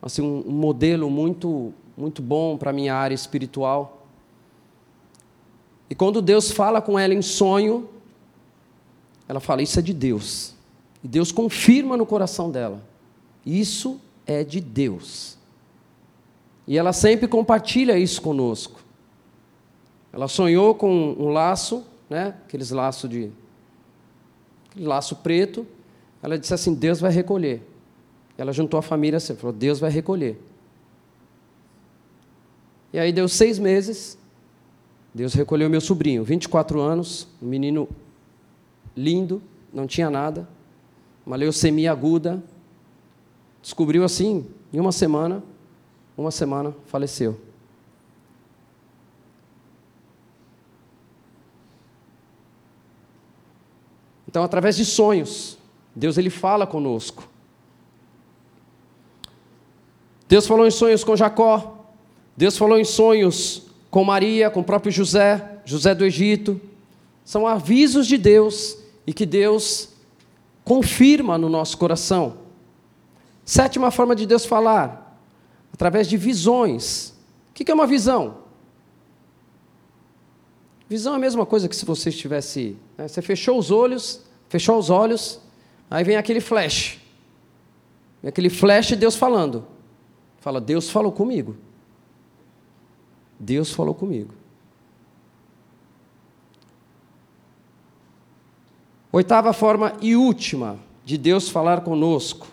assim 0.01 0.21
um 0.21 0.51
modelo 0.51 1.09
muito 1.09 1.73
muito 1.97 2.21
bom 2.21 2.57
para 2.57 2.71
minha 2.71 2.95
área 2.95 3.13
espiritual. 3.13 4.07
E 5.89 5.95
quando 5.95 6.21
Deus 6.21 6.51
fala 6.51 6.81
com 6.81 6.97
ela 6.97 7.13
em 7.13 7.21
sonho, 7.21 7.89
ela 9.27 9.39
fala 9.39 9.61
isso 9.61 9.79
é 9.79 9.81
de 9.81 9.93
Deus. 9.93 10.55
E 11.03 11.07
Deus 11.07 11.31
confirma 11.31 11.97
no 11.97 12.05
coração 12.05 12.49
dela. 12.49 12.81
Isso 13.45 13.99
é 14.25 14.43
de 14.43 14.61
Deus. 14.61 15.37
E 16.67 16.77
ela 16.77 16.93
sempre 16.93 17.27
compartilha 17.27 17.97
isso 17.97 18.21
conosco. 18.21 18.79
Ela 20.13 20.27
sonhou 20.27 20.73
com 20.75 21.15
um 21.17 21.29
laço, 21.29 21.83
né? 22.09 22.35
Aqueles 22.45 22.71
laços 22.71 23.09
de 23.09 23.31
laço 24.85 25.17
preto. 25.17 25.65
Ela 26.21 26.37
disse 26.37 26.53
assim: 26.53 26.73
Deus 26.73 26.99
vai 26.99 27.11
recolher. 27.11 27.61
Ela 28.37 28.51
juntou 28.53 28.77
a 28.77 28.81
família 28.81 29.17
assim, 29.17 29.35
falou: 29.35 29.55
Deus 29.55 29.79
vai 29.79 29.89
recolher. 29.89 30.39
E 32.91 32.99
aí 32.99 33.11
deu 33.11 33.27
seis 33.27 33.59
meses. 33.59 34.17
Deus 35.13 35.33
recolheu 35.33 35.69
meu 35.69 35.81
sobrinho, 35.81 36.23
24 36.23 36.79
anos, 36.79 37.27
um 37.41 37.47
menino 37.47 37.89
lindo, 38.95 39.41
não 39.73 39.87
tinha 39.87 40.09
nada 40.09 40.47
uma 41.29 41.35
leucemia 41.35 41.91
aguda. 41.91 42.43
Descobriu 43.61 44.03
assim, 44.03 44.47
em 44.73 44.79
uma 44.79 44.91
semana, 44.91 45.43
uma 46.17 46.31
semana, 46.31 46.73
faleceu. 46.87 47.39
Então, 54.29 54.43
através 54.43 54.75
de 54.75 54.85
sonhos, 54.85 55.57
Deus 55.95 56.15
ele 56.15 56.29
fala 56.29 56.67
conosco. 56.67 57.27
Deus 60.27 60.45
falou 60.45 60.67
em 60.67 60.69
sonhos 60.69 61.03
com 61.03 61.15
Jacó, 61.15 61.87
Deus 62.37 62.55
falou 62.55 62.77
em 62.77 62.83
sonhos 62.85 63.63
com 63.89 64.03
Maria, 64.03 64.51
com 64.51 64.59
o 64.59 64.63
próprio 64.63 64.91
José, 64.91 65.61
José 65.65 65.95
do 65.95 66.05
Egito. 66.05 66.61
São 67.25 67.47
avisos 67.47 68.05
de 68.05 68.19
Deus 68.19 68.77
e 69.07 69.13
que 69.13 69.25
Deus 69.25 69.89
confirma 70.63 71.35
no 71.35 71.49
nosso 71.49 71.75
coração. 71.75 72.37
Sétima 73.43 73.89
forma 73.89 74.15
de 74.15 74.27
Deus 74.27 74.45
falar, 74.45 75.19
através 75.73 76.07
de 76.07 76.17
visões. 76.17 77.15
O 77.49 77.53
que 77.55 77.71
é 77.71 77.73
uma 77.73 77.87
visão? 77.87 78.37
Visão 80.89 81.13
é 81.13 81.17
a 81.17 81.19
mesma 81.19 81.45
coisa 81.45 81.69
que 81.69 81.75
se 81.75 81.85
você 81.85 82.09
estivesse. 82.09 82.75
Né, 82.97 83.07
você 83.07 83.21
fechou 83.21 83.59
os 83.59 83.69
olhos, 83.69 84.21
fechou 84.49 84.77
os 84.79 84.89
olhos, 84.89 85.39
aí 85.89 86.03
vem 86.03 86.17
aquele 86.17 86.41
flash. 86.41 86.99
Vem 88.23 88.29
aquele 88.29 88.49
flash 88.49 88.87
de 88.87 88.95
Deus 88.95 89.15
falando. 89.15 89.67
Fala, 90.39 90.59
Deus 90.59 90.89
falou 90.89 91.11
comigo. 91.11 91.55
Deus 93.39 93.71
falou 93.71 93.93
comigo. 93.93 94.33
Oitava 99.11 99.53
forma 99.53 99.95
e 100.01 100.15
última 100.15 100.79
de 101.03 101.17
Deus 101.17 101.49
falar 101.49 101.81
conosco, 101.81 102.47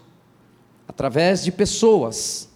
através 0.89 1.45
de 1.45 1.53
pessoas, 1.53 2.49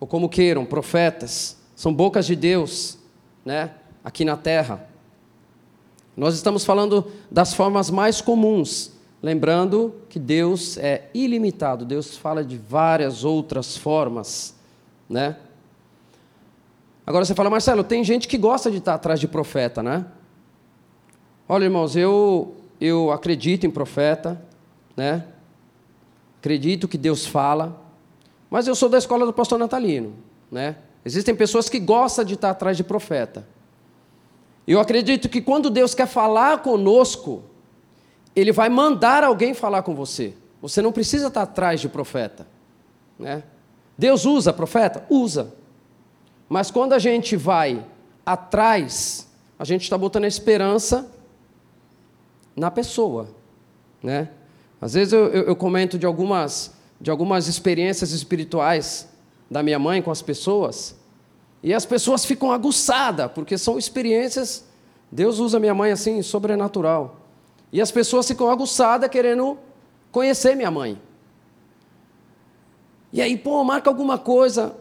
ou 0.00 0.06
como 0.08 0.28
queiram, 0.28 0.64
profetas, 0.64 1.56
são 1.76 1.94
bocas 1.94 2.26
de 2.26 2.34
Deus, 2.34 2.97
né, 3.48 3.70
aqui 4.04 4.26
na 4.26 4.36
terra. 4.36 4.86
Nós 6.14 6.34
estamos 6.34 6.66
falando 6.66 7.10
das 7.30 7.54
formas 7.54 7.88
mais 7.88 8.20
comuns, 8.20 8.92
lembrando 9.22 9.94
que 10.10 10.18
Deus 10.18 10.76
é 10.76 11.08
ilimitado, 11.14 11.86
Deus 11.86 12.14
fala 12.14 12.44
de 12.44 12.58
várias 12.58 13.24
outras 13.24 13.74
formas, 13.74 14.54
né? 15.08 15.34
Agora 17.06 17.24
você 17.24 17.34
fala, 17.34 17.48
Marcelo, 17.48 17.82
tem 17.82 18.04
gente 18.04 18.28
que 18.28 18.36
gosta 18.36 18.70
de 18.70 18.76
estar 18.76 18.92
atrás 18.92 19.18
de 19.18 19.26
profeta, 19.26 19.82
né? 19.82 20.04
Olha, 21.48 21.64
irmãos, 21.64 21.96
eu, 21.96 22.54
eu 22.78 23.10
acredito 23.10 23.64
em 23.64 23.70
profeta, 23.70 24.38
né? 24.94 25.24
Acredito 26.38 26.86
que 26.86 26.98
Deus 26.98 27.24
fala, 27.24 27.80
mas 28.50 28.68
eu 28.68 28.74
sou 28.74 28.90
da 28.90 28.98
escola 28.98 29.24
do 29.24 29.32
pastor 29.32 29.58
Natalino, 29.58 30.12
né? 30.52 30.76
Existem 31.08 31.34
pessoas 31.34 31.70
que 31.70 31.78
gostam 31.78 32.22
de 32.22 32.34
estar 32.34 32.50
atrás 32.50 32.76
de 32.76 32.84
profeta. 32.84 33.48
Eu 34.66 34.78
acredito 34.78 35.26
que 35.26 35.40
quando 35.40 35.70
Deus 35.70 35.94
quer 35.94 36.06
falar 36.06 36.58
conosco, 36.58 37.44
Ele 38.36 38.52
vai 38.52 38.68
mandar 38.68 39.24
alguém 39.24 39.54
falar 39.54 39.80
com 39.80 39.94
você. 39.94 40.34
Você 40.60 40.82
não 40.82 40.92
precisa 40.92 41.28
estar 41.28 41.40
atrás 41.40 41.80
de 41.80 41.88
profeta, 41.88 42.46
né? 43.18 43.42
Deus 43.96 44.26
usa 44.26 44.52
profeta? 44.52 45.06
Usa. 45.08 45.54
Mas 46.46 46.70
quando 46.70 46.92
a 46.92 46.98
gente 46.98 47.36
vai 47.36 47.82
atrás, 48.26 49.26
a 49.58 49.64
gente 49.64 49.84
está 49.84 49.96
botando 49.96 50.24
a 50.24 50.28
esperança 50.28 51.10
na 52.54 52.70
pessoa, 52.70 53.30
né? 54.02 54.28
Às 54.78 54.92
vezes 54.92 55.14
eu, 55.14 55.28
eu, 55.28 55.42
eu, 55.44 55.56
comento 55.56 55.98
de 55.98 56.04
algumas, 56.04 56.74
de 57.00 57.10
algumas 57.10 57.48
experiências 57.48 58.12
espirituais 58.12 59.08
da 59.50 59.62
minha 59.62 59.78
mãe 59.78 60.02
com 60.02 60.10
as 60.10 60.20
pessoas, 60.20 60.97
e 61.62 61.74
as 61.74 61.84
pessoas 61.84 62.24
ficam 62.24 62.52
aguçadas, 62.52 63.30
porque 63.32 63.58
são 63.58 63.78
experiências, 63.78 64.64
Deus 65.10 65.38
usa 65.38 65.58
minha 65.58 65.74
mãe 65.74 65.90
assim, 65.90 66.22
sobrenatural. 66.22 67.20
E 67.72 67.80
as 67.80 67.90
pessoas 67.90 68.26
ficam 68.26 68.48
aguçadas 68.48 69.10
querendo 69.10 69.58
conhecer 70.12 70.54
minha 70.54 70.70
mãe. 70.70 71.00
E 73.12 73.20
aí, 73.20 73.36
pô, 73.36 73.62
marca 73.64 73.90
alguma 73.90 74.18
coisa. 74.18 74.76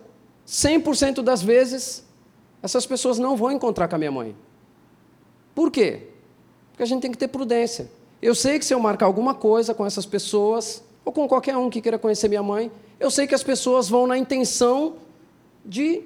100% 0.48 1.22
das 1.22 1.42
vezes, 1.42 2.06
essas 2.62 2.86
pessoas 2.86 3.18
não 3.18 3.36
vão 3.36 3.52
encontrar 3.52 3.88
com 3.88 3.96
a 3.96 3.98
minha 3.98 4.12
mãe. 4.12 4.36
Por 5.54 5.72
quê? 5.72 6.08
Porque 6.72 6.84
a 6.84 6.86
gente 6.86 7.02
tem 7.02 7.12
que 7.12 7.18
ter 7.18 7.28
prudência. 7.28 7.90
Eu 8.22 8.34
sei 8.34 8.60
que 8.60 8.66
se 8.66 8.74
eu 8.74 8.80
marcar 8.80 9.06
alguma 9.06 9.34
coisa 9.34 9.74
com 9.74 9.86
essas 9.86 10.06
pessoas, 10.06 10.84
ou 11.04 11.12
com 11.12 11.28
qualquer 11.28 11.58
um 11.58 11.70
que 11.70 11.82
queira 11.82 11.98
conhecer 11.98 12.28
minha 12.28 12.44
mãe, 12.44 12.72
eu 13.00 13.12
sei 13.12 13.28
que 13.28 13.36
as 13.36 13.44
pessoas 13.44 13.90
vão 13.90 14.08
na 14.08 14.18
intenção 14.18 14.96
de 15.66 16.04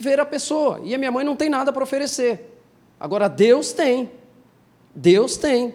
ver 0.00 0.18
a 0.18 0.24
pessoa. 0.24 0.80
E 0.82 0.94
a 0.94 0.98
minha 0.98 1.12
mãe 1.12 1.24
não 1.24 1.36
tem 1.36 1.48
nada 1.48 1.72
para 1.72 1.82
oferecer. 1.82 2.58
Agora, 2.98 3.28
Deus 3.28 3.72
tem. 3.72 4.10
Deus 4.94 5.36
tem. 5.36 5.74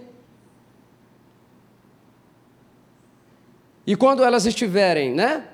E 3.88 3.96
quando 3.96 4.24
elas 4.24 4.46
estiverem 4.46 5.14
né, 5.14 5.48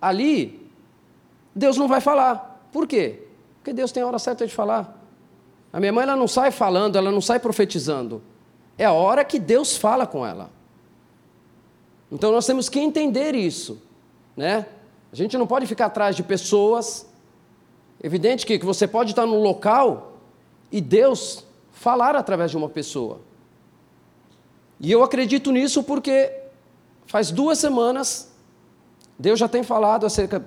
ali, 0.00 0.70
Deus 1.54 1.76
não 1.76 1.88
vai 1.88 2.00
falar. 2.00 2.68
Por 2.72 2.86
quê? 2.86 3.22
Porque 3.56 3.72
Deus 3.72 3.90
tem 3.90 4.02
a 4.02 4.06
hora 4.06 4.18
certa 4.18 4.46
de 4.46 4.54
falar. 4.54 5.00
A 5.72 5.80
minha 5.80 5.92
mãe 5.92 6.04
ela 6.04 6.14
não 6.14 6.28
sai 6.28 6.52
falando, 6.52 6.96
ela 6.96 7.10
não 7.10 7.20
sai 7.20 7.40
profetizando. 7.40 8.22
É 8.78 8.84
a 8.84 8.92
hora 8.92 9.24
que 9.24 9.40
Deus 9.40 9.76
fala 9.76 10.06
com 10.06 10.24
ela. 10.24 10.50
Então 12.12 12.30
nós 12.30 12.46
temos 12.46 12.68
que 12.68 12.78
entender 12.78 13.34
isso, 13.34 13.82
né? 14.36 14.66
A 15.12 15.16
gente 15.16 15.36
não 15.36 15.46
pode 15.46 15.66
ficar 15.66 15.86
atrás 15.86 16.14
de 16.14 16.22
pessoas. 16.22 17.08
Evidente 18.04 18.44
que, 18.44 18.58
que 18.58 18.66
você 18.66 18.86
pode 18.86 19.12
estar 19.12 19.24
num 19.24 19.40
local 19.40 20.18
e 20.70 20.78
Deus 20.78 21.42
falar 21.72 22.14
através 22.14 22.50
de 22.50 22.56
uma 22.58 22.68
pessoa. 22.68 23.20
E 24.78 24.92
eu 24.92 25.02
acredito 25.02 25.50
nisso 25.50 25.82
porque 25.82 26.30
faz 27.06 27.30
duas 27.30 27.58
semanas, 27.58 28.30
Deus 29.18 29.38
já 29.38 29.48
tem 29.48 29.62
falado 29.62 30.04
acerca 30.04 30.46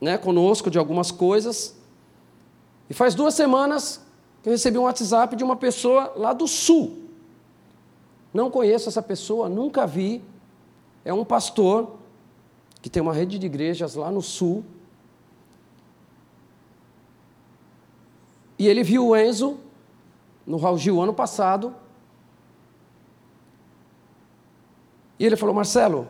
né, 0.00 0.18
conosco 0.18 0.68
de 0.68 0.80
algumas 0.80 1.12
coisas. 1.12 1.76
E 2.90 2.92
faz 2.92 3.14
duas 3.14 3.34
semanas 3.34 4.04
que 4.42 4.48
eu 4.48 4.52
recebi 4.52 4.76
um 4.76 4.82
WhatsApp 4.82 5.36
de 5.36 5.44
uma 5.44 5.54
pessoa 5.54 6.12
lá 6.16 6.32
do 6.32 6.48
sul. 6.48 7.04
Não 8.34 8.50
conheço 8.50 8.88
essa 8.88 9.00
pessoa, 9.00 9.48
nunca 9.48 9.86
vi. 9.86 10.24
É 11.04 11.14
um 11.14 11.24
pastor 11.24 11.98
que 12.82 12.90
tem 12.90 13.00
uma 13.00 13.14
rede 13.14 13.38
de 13.38 13.46
igrejas 13.46 13.94
lá 13.94 14.10
no 14.10 14.20
sul. 14.20 14.64
E 18.58 18.66
ele 18.66 18.82
viu 18.82 19.08
o 19.08 19.16
Enzo 19.16 19.58
no 20.46 20.56
Raul 20.56 20.78
Gil 20.78 21.00
ano 21.00 21.12
passado. 21.12 21.74
E 25.18 25.24
ele 25.24 25.36
falou: 25.36 25.54
Marcelo, 25.54 26.08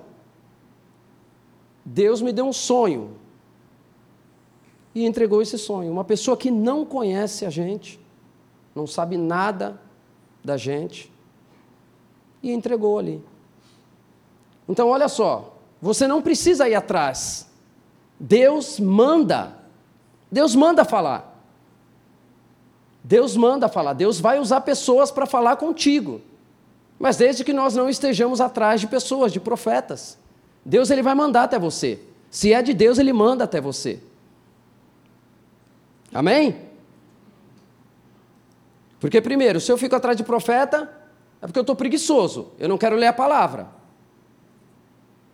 Deus 1.84 2.20
me 2.20 2.32
deu 2.32 2.47
um 2.47 2.53
sonho. 2.53 3.16
E 4.94 5.05
entregou 5.05 5.42
esse 5.42 5.59
sonho. 5.59 5.92
Uma 5.92 6.05
pessoa 6.05 6.36
que 6.36 6.51
não 6.51 6.84
conhece 6.84 7.44
a 7.44 7.51
gente, 7.51 8.01
não 8.74 8.86
sabe 8.86 9.16
nada 9.16 9.80
da 10.42 10.57
gente, 10.57 11.12
e 12.42 12.53
entregou 12.53 12.99
ali. 12.99 13.22
Então, 14.68 14.88
olha 14.88 15.09
só, 15.09 15.57
você 15.80 16.07
não 16.07 16.22
precisa 16.22 16.68
ir 16.68 16.74
atrás. 16.74 17.51
Deus 18.18 18.80
manda. 18.80 19.57
Deus 20.30 20.55
manda 20.55 20.84
falar. 20.84 21.36
Deus 23.09 23.36
manda 23.36 23.68
falar. 23.68 23.92
Deus 23.92 24.18
vai 24.18 24.40
usar 24.40 24.62
pessoas 24.62 25.12
para 25.12 25.26
falar 25.26 25.54
contigo. 25.54 26.20
Mas 26.98 27.16
desde 27.16 27.44
que 27.44 27.52
nós 27.52 27.76
não 27.76 27.88
estejamos 27.88 28.40
atrás 28.40 28.80
de 28.80 28.88
pessoas, 28.88 29.32
de 29.32 29.38
profetas. 29.38 30.18
Deus 30.64 30.90
ele 30.90 31.04
vai 31.04 31.14
mandar 31.14 31.44
até 31.44 31.57
você. 31.57 32.00
Se 32.28 32.52
é 32.52 32.61
de 32.61 32.74
Deus, 32.74 32.98
ele 32.98 33.12
manda 33.12 33.44
até 33.44 33.61
você. 33.61 34.00
Amém? 36.12 36.62
Porque, 38.98 39.20
primeiro, 39.20 39.61
se 39.61 39.70
eu 39.70 39.78
fico 39.78 39.94
atrás 39.94 40.16
de 40.16 40.24
profeta, 40.24 40.90
é 41.40 41.46
porque 41.46 41.61
eu 41.61 41.62
estou 41.62 41.76
preguiçoso. 41.76 42.48
Eu 42.59 42.68
não 42.68 42.76
quero 42.76 42.96
ler 42.96 43.07
a 43.07 43.12
palavra. 43.12 43.68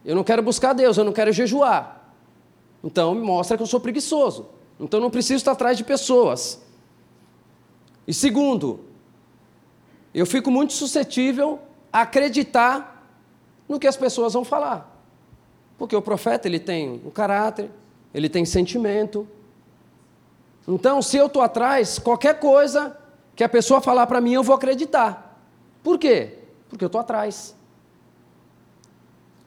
Eu 0.05 0.15
não 0.15 0.25
quero 0.25 0.43
buscar 0.43 0.75
Deus, 0.75 0.99
eu 0.99 1.05
não 1.05 1.13
quero 1.13 1.33
jejuar. 1.33 2.13
Então, 2.85 3.15
me 3.15 3.23
mostra 3.23 3.57
que 3.57 3.63
eu 3.63 3.67
sou 3.67 3.81
preguiçoso. 3.81 4.51
Então, 4.79 5.01
não 5.01 5.09
preciso 5.09 5.37
estar 5.37 5.53
atrás 5.53 5.79
de 5.79 5.85
pessoas. 5.85 6.61
E 8.07 8.13
segundo, 8.13 8.81
eu 10.15 10.27
fico 10.27 10.51
muito 10.51 10.73
suscetível 10.73 11.61
a 11.93 12.03
acreditar 12.03 13.07
no 13.69 13.79
que 13.79 13.87
as 13.87 13.97
pessoas 13.97 14.33
vão 14.33 14.45
falar. 14.45 14.91
Porque 15.79 15.97
o 15.97 16.03
profeta 16.03 16.47
ele 16.47 16.61
tem 16.61 17.01
um 17.05 17.11
caráter, 17.11 17.71
ele 18.13 18.29
tem 18.29 18.45
sentimento. 18.45 19.27
Então, 20.67 21.01
se 21.01 21.17
eu 21.17 21.27
estou 21.27 21.43
atrás, 21.43 21.99
qualquer 21.99 22.39
coisa 22.39 22.97
que 23.35 23.43
a 23.43 23.49
pessoa 23.49 23.81
falar 23.81 24.07
para 24.07 24.21
mim, 24.21 24.33
eu 24.33 24.43
vou 24.43 24.55
acreditar. 24.55 25.41
Por 25.83 25.99
quê? 25.99 26.39
Porque 26.69 26.85
eu 26.85 26.87
estou 26.87 27.01
atrás. 27.01 27.55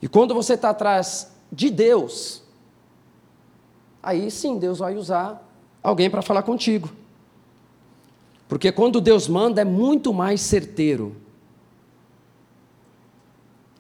E 0.01 0.07
quando 0.07 0.33
você 0.33 0.55
está 0.55 0.71
atrás 0.71 1.31
de 1.51 1.69
Deus, 1.69 2.43
aí 4.01 4.29
sim 4.29 4.57
Deus 4.57 4.79
vai 4.79 4.95
usar 4.95 5.41
alguém 5.81 6.09
para 6.09 6.21
falar 6.21 6.43
contigo. 6.43 6.89
Porque 8.47 8.71
quando 8.71 9.01
Deus 9.01 9.27
manda 9.27 9.61
é 9.61 9.65
muito 9.65 10.13
mais 10.13 10.41
certeiro. 10.41 11.15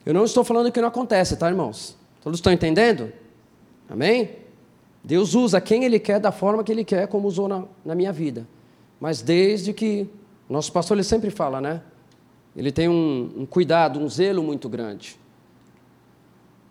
Eu 0.05 0.13
não 0.13 0.23
estou 0.23 0.43
falando 0.43 0.71
que 0.71 0.81
não 0.81 0.87
acontece, 0.87 1.35
tá, 1.35 1.49
irmãos? 1.49 1.97
Todos 2.21 2.39
estão 2.39 2.51
entendendo? 2.51 3.11
Amém? 3.89 4.37
Deus 5.03 5.35
usa 5.35 5.61
quem 5.61 5.83
Ele 5.83 5.99
quer, 5.99 6.19
da 6.19 6.31
forma 6.31 6.63
que 6.63 6.71
Ele 6.71 6.83
quer, 6.83 7.07
como 7.07 7.27
usou 7.27 7.47
na, 7.47 7.63
na 7.83 7.93
minha 7.93 8.11
vida. 8.11 8.47
Mas 8.99 9.21
desde 9.21 9.73
que. 9.73 10.09
Nosso 10.49 10.71
pastor 10.71 10.95
ele 10.95 11.03
sempre 11.03 11.29
fala, 11.29 11.59
né? 11.59 11.81
Ele 12.55 12.71
tem 12.71 12.87
um, 12.87 13.31
um 13.37 13.45
cuidado, 13.45 13.99
um 13.99 14.07
zelo 14.07 14.43
muito 14.43 14.69
grande. 14.69 15.19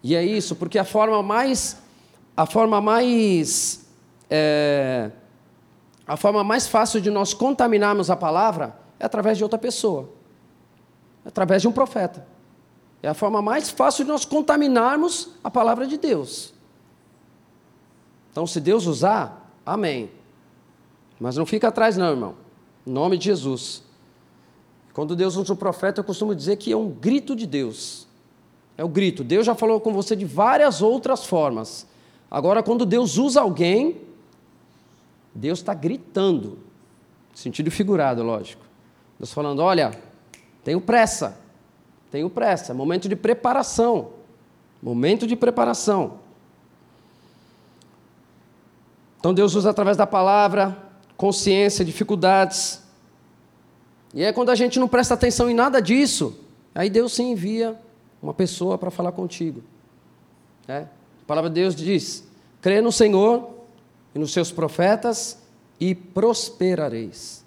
E 0.03 0.15
é 0.15 0.25
isso, 0.25 0.57
porque 0.57 0.79
a 0.79 0.85
forma 0.85 1.23
mais. 1.23 1.83
A 2.37 2.47
forma 2.47 2.81
mais. 2.81 3.87
É, 4.31 5.11
a 6.07 6.17
forma 6.17 6.45
mais 6.45 6.67
fácil 6.67 7.01
de 7.01 7.11
nós 7.11 7.33
contaminarmos 7.33 8.11
a 8.11 8.17
palavra 8.17 8.77
é 8.99 9.07
através 9.07 9.39
de 9.39 9.43
outra 9.43 9.59
pessoa, 9.59 10.11
é 11.25 11.29
através 11.29 11.63
de 11.63 11.69
um 11.69 11.73
profeta. 11.73 12.27
É 13.03 13.09
a 13.09 13.15
forma 13.15 13.43
mais 13.43 13.69
fácil 13.69 14.05
de 14.05 14.11
nós 14.11 14.25
contaminarmos 14.25 15.29
a 15.43 15.51
palavra 15.51 15.87
de 15.87 15.99
Deus. 15.99 16.55
Então, 18.31 18.47
se 18.47 18.61
Deus 18.61 18.87
usar, 18.87 19.53
amém. 19.65 20.11
Mas 21.21 21.37
não 21.37 21.45
fica 21.45 21.69
atrás, 21.69 21.99
não, 21.99 22.11
irmão. 22.11 22.35
Em 22.87 22.91
nome 22.91 23.19
de 23.19 23.27
Jesus. 23.27 23.83
Quando 24.95 25.15
Deus 25.15 25.37
usa 25.37 25.53
um 25.53 25.57
profeta, 25.57 26.01
eu 26.01 26.05
costumo 26.05 26.35
dizer 26.35 26.57
que 26.57 26.73
é 26.73 26.77
um 26.77 26.89
grito 26.89 27.37
de 27.37 27.47
Deus. 27.47 28.07
É 28.77 28.83
o 28.83 28.89
grito. 28.89 29.23
Deus 29.23 29.45
já 29.45 29.55
falou 29.55 29.81
com 29.81 29.93
você 29.93 30.17
de 30.17 30.25
várias 30.25 30.81
outras 30.81 31.25
formas. 31.25 31.87
Agora, 32.31 32.63
quando 32.63 32.87
Deus 32.87 33.19
usa 33.19 33.41
alguém, 33.41 34.01
Deus 35.35 35.59
está 35.59 35.75
gritando, 35.75 36.59
sentido 37.35 37.71
figurado, 37.71 38.23
lógico. 38.23 38.65
Deus 39.19 39.33
falando: 39.33 39.61
olha, 39.61 39.99
tenho 40.63 40.81
pressa, 40.81 41.39
tenho 42.11 42.31
pressa, 42.31 42.73
é 42.73 42.75
momento 42.75 43.09
de 43.09 43.17
preparação, 43.17 44.11
momento 44.81 45.27
de 45.27 45.35
preparação. 45.35 46.21
Então 49.19 49.35
Deus 49.35 49.55
usa 49.55 49.71
através 49.71 49.97
da 49.97 50.07
palavra, 50.07 50.77
consciência, 51.17 51.85
dificuldades. 51.85 52.83
E 54.13 54.23
é 54.23 54.33
quando 54.33 54.51
a 54.51 54.55
gente 54.55 54.79
não 54.79 54.87
presta 54.87 55.15
atenção 55.15 55.49
em 55.51 55.55
nada 55.55 55.81
disso, 55.81 56.39
aí 56.75 56.89
Deus 56.91 57.15
sim 57.15 57.33
envia 57.33 57.75
uma 58.23 58.35
pessoa 58.35 58.79
para 58.79 58.91
falar 58.91 59.13
contigo. 59.13 59.63
É? 60.69 60.79
A 60.79 61.27
palavra 61.27 61.51
de 61.51 61.55
Deus 61.55 61.75
diz: 61.75 62.29
crê 62.61 62.81
no 62.81 62.93
Senhor 62.93 63.54
e 64.15 64.19
nos 64.19 64.33
seus 64.33 64.53
profetas 64.53 65.39
e 65.81 65.95
prosperareis. 65.95 67.45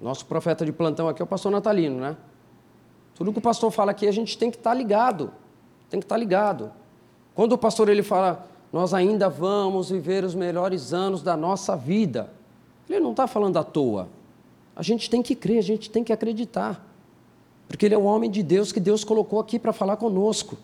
Nosso 0.00 0.24
profeta 0.26 0.64
de 0.64 0.72
plantão 0.72 1.08
aqui 1.08 1.20
é 1.20 1.24
o 1.24 1.26
pastor 1.26 1.50
Natalino, 1.50 2.00
né? 2.00 2.16
Tudo 3.14 3.32
que 3.32 3.38
o 3.38 3.42
pastor 3.42 3.70
fala 3.72 3.90
aqui, 3.90 4.06
a 4.06 4.12
gente 4.12 4.38
tem 4.38 4.50
que 4.50 4.56
estar 4.56 4.70
tá 4.70 4.76
ligado. 4.76 5.32
Tem 5.90 5.98
que 5.98 6.04
estar 6.04 6.14
tá 6.14 6.18
ligado. 6.18 6.70
Quando 7.34 7.52
o 7.52 7.58
pastor 7.58 7.88
ele 7.88 8.02
fala, 8.02 8.46
nós 8.72 8.94
ainda 8.94 9.28
vamos 9.28 9.90
viver 9.90 10.22
os 10.22 10.34
melhores 10.34 10.92
anos 10.92 11.22
da 11.22 11.36
nossa 11.36 11.76
vida, 11.76 12.30
ele 12.88 13.00
não 13.00 13.10
está 13.10 13.26
falando 13.26 13.56
à 13.56 13.64
toa. 13.64 14.08
A 14.76 14.82
gente 14.82 15.10
tem 15.10 15.20
que 15.20 15.34
crer, 15.34 15.58
a 15.58 15.62
gente 15.62 15.90
tem 15.90 16.04
que 16.04 16.12
acreditar. 16.12 16.84
Porque 17.66 17.84
ele 17.84 17.94
é 17.94 17.98
o 17.98 18.04
homem 18.04 18.30
de 18.30 18.42
Deus 18.42 18.70
que 18.70 18.80
Deus 18.80 19.02
colocou 19.02 19.40
aqui 19.40 19.58
para 19.58 19.72
falar 19.72 19.96
conosco. 19.96 20.56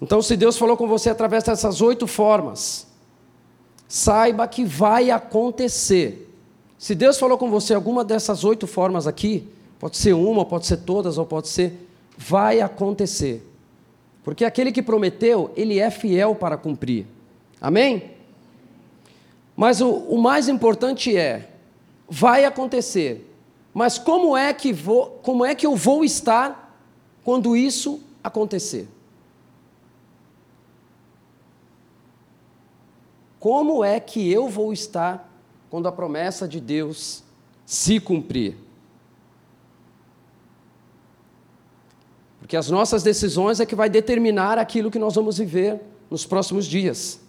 Então, 0.00 0.20
se 0.20 0.36
Deus 0.36 0.58
falou 0.58 0.76
com 0.76 0.86
você 0.86 1.10
através 1.10 1.44
dessas 1.44 1.80
oito 1.80 2.06
formas, 2.06 2.86
saiba 3.88 4.46
que 4.46 4.64
vai 4.64 5.10
acontecer. 5.10 6.30
Se 6.78 6.94
Deus 6.94 7.18
falou 7.18 7.38
com 7.38 7.50
você 7.50 7.74
alguma 7.74 8.04
dessas 8.04 8.44
oito 8.44 8.66
formas 8.66 9.06
aqui, 9.06 9.48
pode 9.78 9.96
ser 9.96 10.12
uma, 10.12 10.44
pode 10.44 10.66
ser 10.66 10.78
todas, 10.78 11.16
ou 11.16 11.24
pode 11.24 11.48
ser, 11.48 11.88
vai 12.16 12.60
acontecer. 12.60 13.46
Porque 14.22 14.44
aquele 14.44 14.72
que 14.72 14.82
prometeu, 14.82 15.50
ele 15.54 15.78
é 15.78 15.90
fiel 15.90 16.34
para 16.34 16.56
cumprir. 16.56 17.06
Amém? 17.60 18.10
Mas 19.56 19.80
o, 19.80 19.90
o 19.90 20.20
mais 20.20 20.48
importante 20.48 21.16
é, 21.16 21.50
vai 22.08 22.44
acontecer. 22.44 23.30
Mas 23.72 23.98
como 23.98 24.36
é 24.36 24.52
que 24.52 24.72
vou, 24.72 25.18
como 25.22 25.44
é 25.44 25.54
que 25.54 25.66
eu 25.66 25.76
vou 25.76 26.04
estar 26.04 26.76
quando 27.22 27.56
isso 27.56 28.00
acontecer? 28.22 28.88
Como 33.44 33.84
é 33.84 34.00
que 34.00 34.32
eu 34.32 34.48
vou 34.48 34.72
estar 34.72 35.30
quando 35.68 35.86
a 35.86 35.92
promessa 35.92 36.48
de 36.48 36.58
Deus 36.58 37.22
se 37.66 38.00
cumprir? 38.00 38.56
Porque 42.38 42.56
as 42.56 42.70
nossas 42.70 43.02
decisões 43.02 43.60
é 43.60 43.66
que 43.66 43.74
vai 43.74 43.90
determinar 43.90 44.56
aquilo 44.56 44.90
que 44.90 44.98
nós 44.98 45.14
vamos 45.14 45.36
viver 45.36 45.78
nos 46.08 46.24
próximos 46.24 46.64
dias. 46.64 47.20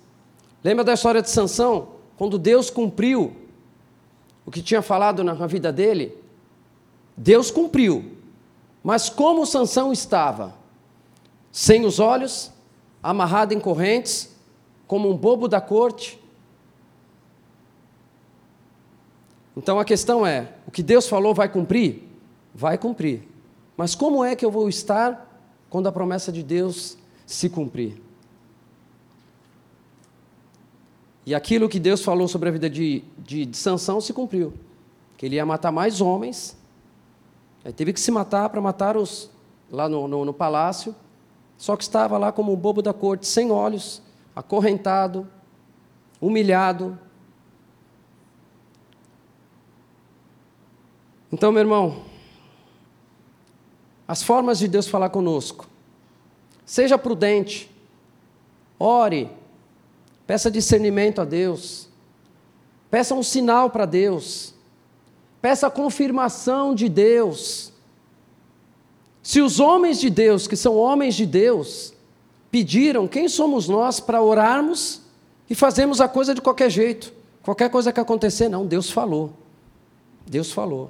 Lembra 0.63 0.85
da 0.85 0.93
história 0.93 1.21
de 1.21 1.29
Sansão? 1.29 1.89
Quando 2.17 2.39
Deus 2.39 2.69
cumpriu 2.69 3.35
o 4.45 4.51
que 4.51 4.61
tinha 4.61 4.81
falado 4.81 5.21
na 5.21 5.33
vida 5.45 5.69
dele, 5.69 6.17
Deus 7.17 7.51
cumpriu. 7.51 8.13
Mas 8.81 9.09
como 9.09 9.45
Sansão 9.45 9.91
estava? 9.91 10.55
Sem 11.51 11.83
os 11.85 11.99
olhos, 11.99 12.53
amarrado 13.03 13.53
em 13.53 13.59
correntes, 13.59 14.33
como 14.87 15.09
um 15.09 15.15
bobo 15.15 15.47
da 15.47 15.61
corte. 15.61 16.19
Então 19.55 19.79
a 19.79 19.85
questão 19.85 20.25
é: 20.25 20.53
o 20.67 20.71
que 20.71 20.83
Deus 20.83 21.07
falou 21.07 21.33
vai 21.33 21.49
cumprir? 21.49 22.03
Vai 22.53 22.77
cumprir. 22.77 23.27
Mas 23.77 23.95
como 23.95 24.23
é 24.23 24.35
que 24.35 24.45
eu 24.45 24.51
vou 24.51 24.69
estar 24.69 25.25
quando 25.69 25.87
a 25.87 25.91
promessa 25.91 26.31
de 26.31 26.41
Deus 26.41 26.97
se 27.25 27.49
cumprir. 27.49 28.01
E 31.25 31.33
aquilo 31.33 31.67
que 31.67 31.79
Deus 31.79 32.03
falou 32.03 32.27
sobre 32.27 32.49
a 32.49 32.51
vida 32.53 32.69
de, 32.69 33.03
de, 33.17 33.45
de 33.45 33.57
Sansão 33.57 33.99
se 33.99 34.13
cumpriu. 34.13 34.53
Que 35.17 35.25
ele 35.25 35.35
ia 35.35 35.45
matar 35.45 35.71
mais 35.71 36.01
homens. 36.01 36.55
Aí 37.63 37.73
teve 37.73 37.91
que 37.91 37.99
se 37.99 38.11
matar 38.11 38.49
para 38.49 38.61
matar 38.61 38.95
os 38.95 39.29
lá 39.71 39.89
no, 39.89 40.07
no, 40.07 40.23
no 40.23 40.33
palácio. 40.33 40.95
Só 41.57 41.75
que 41.75 41.83
estava 41.83 42.17
lá 42.17 42.31
como 42.31 42.53
um 42.53 42.55
bobo 42.55 42.81
da 42.81 42.93
corte, 42.93 43.25
sem 43.25 43.49
olhos, 43.51 44.01
acorrentado, 44.35 45.27
humilhado. 46.19 46.99
Então, 51.31 51.51
meu 51.51 51.61
irmão, 51.61 52.03
as 54.07 54.21
formas 54.21 54.59
de 54.59 54.67
Deus 54.67 54.87
falar 54.87 55.09
conosco. 55.09 55.67
Seja 56.65 56.97
prudente, 56.97 57.71
ore, 58.79 59.29
peça 60.25 60.49
discernimento 60.51 61.21
a 61.21 61.25
Deus, 61.25 61.89
peça 62.89 63.13
um 63.13 63.23
sinal 63.23 63.69
para 63.69 63.85
Deus, 63.85 64.53
peça 65.41 65.69
confirmação 65.69 66.73
de 66.73 66.89
Deus. 66.89 67.71
Se 69.21 69.41
os 69.41 69.59
homens 69.59 69.99
de 69.99 70.09
Deus, 70.09 70.47
que 70.47 70.55
são 70.55 70.75
homens 70.75 71.15
de 71.15 71.25
Deus, 71.25 71.94
pediram, 72.55 73.05
quem 73.05 73.27
somos 73.27 73.67
nós 73.67 73.99
para 73.99 74.21
orarmos 74.21 75.01
e 75.49 75.53
fazermos 75.53 75.99
a 75.99 76.07
coisa 76.07 76.33
de 76.33 76.39
qualquer 76.39 76.69
jeito? 76.69 77.11
Qualquer 77.43 77.69
coisa 77.69 77.91
que 77.91 77.99
acontecer, 77.99 78.47
não, 78.47 78.65
Deus 78.65 78.89
falou. 78.89 79.33
Deus 80.25 80.53
falou. 80.53 80.89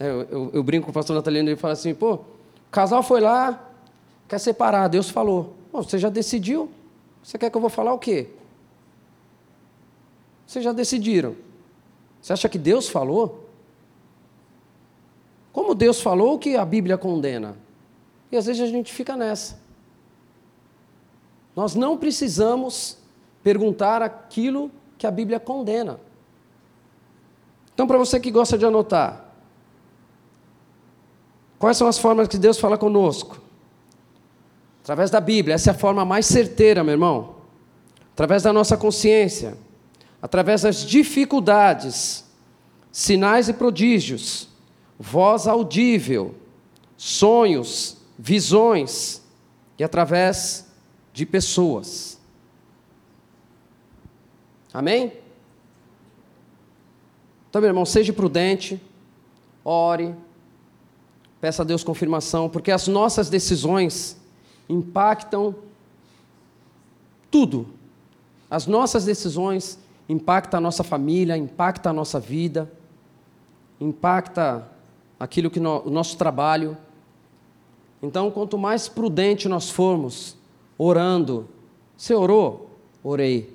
É, 0.00 0.08
eu, 0.08 0.22
eu, 0.22 0.50
eu, 0.54 0.62
brinco 0.64 0.86
com 0.86 0.90
o 0.90 0.92
pastor 0.92 1.14
Natalino 1.14 1.48
e 1.48 1.54
fala 1.54 1.74
assim: 1.74 1.94
pô, 1.94 2.14
o 2.14 2.24
casal 2.72 3.00
foi 3.00 3.20
lá, 3.20 3.70
quer 4.26 4.40
separar, 4.40 4.88
Deus 4.88 5.08
falou. 5.08 5.54
Você 5.72 6.00
já 6.00 6.08
decidiu? 6.08 6.68
Você 7.22 7.38
quer 7.38 7.48
que 7.48 7.56
eu 7.56 7.60
vou 7.60 7.70
falar 7.70 7.92
o 7.92 8.00
quê? 8.00 8.26
Vocês 10.44 10.64
já 10.64 10.72
decidiram. 10.72 11.36
Você 12.20 12.32
acha 12.32 12.48
que 12.48 12.58
Deus 12.58 12.88
falou? 12.88 13.48
Como 15.52 15.76
Deus 15.76 16.00
falou 16.00 16.40
que 16.40 16.56
a 16.56 16.64
Bíblia 16.64 16.98
condena? 16.98 17.65
E 18.30 18.36
às 18.36 18.46
vezes 18.46 18.62
a 18.62 18.66
gente 18.66 18.92
fica 18.92 19.16
nessa. 19.16 19.58
Nós 21.54 21.74
não 21.74 21.96
precisamos 21.96 22.98
perguntar 23.42 24.02
aquilo 24.02 24.70
que 24.98 25.06
a 25.06 25.10
Bíblia 25.10 25.40
condena. 25.40 26.00
Então, 27.72 27.86
para 27.86 27.98
você 27.98 28.18
que 28.18 28.30
gosta 28.30 28.56
de 28.58 28.64
anotar, 28.64 29.26
Quais 31.58 31.76
são 31.76 31.88
as 31.88 31.98
formas 31.98 32.28
que 32.28 32.38
Deus 32.38 32.58
fala 32.58 32.76
conosco? 32.76 33.40
Através 34.82 35.10
da 35.10 35.20
Bíblia, 35.20 35.54
essa 35.54 35.70
é 35.70 35.72
a 35.72 35.76
forma 35.78 36.04
mais 36.04 36.26
certeira, 36.26 36.84
meu 36.84 36.92
irmão. 36.92 37.36
Através 38.12 38.42
da 38.42 38.52
nossa 38.52 38.76
consciência, 38.76 39.56
através 40.20 40.62
das 40.62 40.84
dificuldades, 40.84 42.24
sinais 42.92 43.48
e 43.48 43.52
prodígios, 43.52 44.48
voz 44.98 45.46
audível, 45.46 46.34
sonhos, 46.96 47.96
visões 48.18 49.22
e 49.78 49.84
através 49.84 50.66
de 51.12 51.26
pessoas. 51.26 52.18
Amém? 54.72 55.12
Então, 57.48 57.60
meu 57.60 57.70
irmão, 57.70 57.86
seja 57.86 58.12
prudente, 58.12 58.80
ore, 59.64 60.14
Peça 61.40 61.62
a 61.62 61.64
Deus 61.64 61.84
confirmação, 61.84 62.48
porque 62.48 62.70
as 62.70 62.88
nossas 62.88 63.28
decisões 63.28 64.16
impactam 64.68 65.54
tudo. 67.30 67.68
As 68.50 68.66
nossas 68.66 69.04
decisões 69.04 69.78
impactam 70.08 70.58
a 70.58 70.60
nossa 70.60 70.82
família, 70.82 71.36
impactam 71.36 71.90
a 71.90 71.92
nossa 71.92 72.18
vida, 72.18 72.70
impacta 73.80 74.66
aquilo 75.20 75.50
que 75.50 75.60
no, 75.60 75.82
o 75.86 75.90
nosso 75.90 76.16
trabalho. 76.16 76.76
Então, 78.02 78.30
quanto 78.30 78.58
mais 78.58 78.88
prudente 78.88 79.48
nós 79.48 79.70
formos 79.70 80.36
orando, 80.78 81.48
você 81.96 82.14
orou? 82.14 82.70
Orei. 83.02 83.54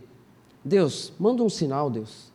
Deus, 0.64 1.14
manda 1.20 1.44
um 1.44 1.50
sinal, 1.50 1.90
Deus. 1.90 2.32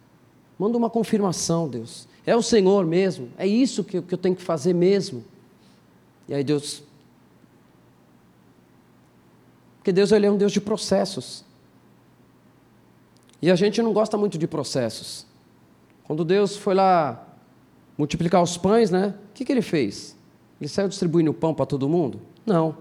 Manda 0.58 0.76
uma 0.76 0.88
confirmação, 0.88 1.68
Deus. 1.68 2.08
É 2.24 2.34
o 2.34 2.42
Senhor 2.42 2.84
mesmo. 2.86 3.30
É 3.36 3.46
isso 3.46 3.84
que, 3.84 4.00
que 4.00 4.14
eu 4.14 4.18
tenho 4.18 4.34
que 4.34 4.42
fazer 4.42 4.72
mesmo. 4.72 5.24
E 6.28 6.34
aí 6.34 6.42
Deus. 6.42 6.82
Porque 9.78 9.92
Deus 9.92 10.10
ele 10.12 10.26
é 10.26 10.30
um 10.30 10.36
Deus 10.36 10.52
de 10.52 10.60
processos. 10.60 11.44
E 13.40 13.50
a 13.50 13.54
gente 13.54 13.80
não 13.82 13.92
gosta 13.92 14.16
muito 14.16 14.38
de 14.38 14.46
processos. 14.46 15.26
Quando 16.04 16.24
Deus 16.24 16.56
foi 16.56 16.74
lá 16.74 17.26
multiplicar 17.96 18.42
os 18.42 18.56
pães, 18.56 18.90
né? 18.90 19.14
O 19.30 19.34
que, 19.34 19.44
que 19.44 19.52
ele 19.52 19.62
fez? 19.62 20.15
Ele 20.60 20.68
saiu 20.68 20.88
distribuindo 20.88 21.32
pão 21.34 21.54
para 21.54 21.66
todo 21.66 21.88
mundo? 21.88 22.20
Não. 22.44 22.76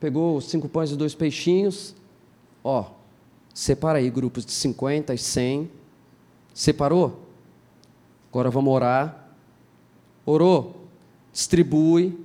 Pegou 0.00 0.40
cinco 0.40 0.68
pães 0.68 0.90
e 0.90 0.96
dois 0.96 1.14
peixinhos. 1.14 1.94
Ó, 2.62 2.86
separa 3.52 3.98
aí 3.98 4.10
grupos 4.10 4.44
de 4.44 4.52
50 4.52 5.14
e 5.14 5.18
100. 5.18 5.70
Separou? 6.54 7.20
Agora 8.30 8.50
vamos 8.50 8.72
orar. 8.72 9.30
Orou? 10.24 10.86
distribui. 11.36 12.18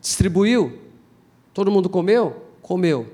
Distribuiu? 0.00 0.78
Todo 1.54 1.70
mundo 1.70 1.88
comeu? 1.88 2.44
Comeu. 2.60 3.10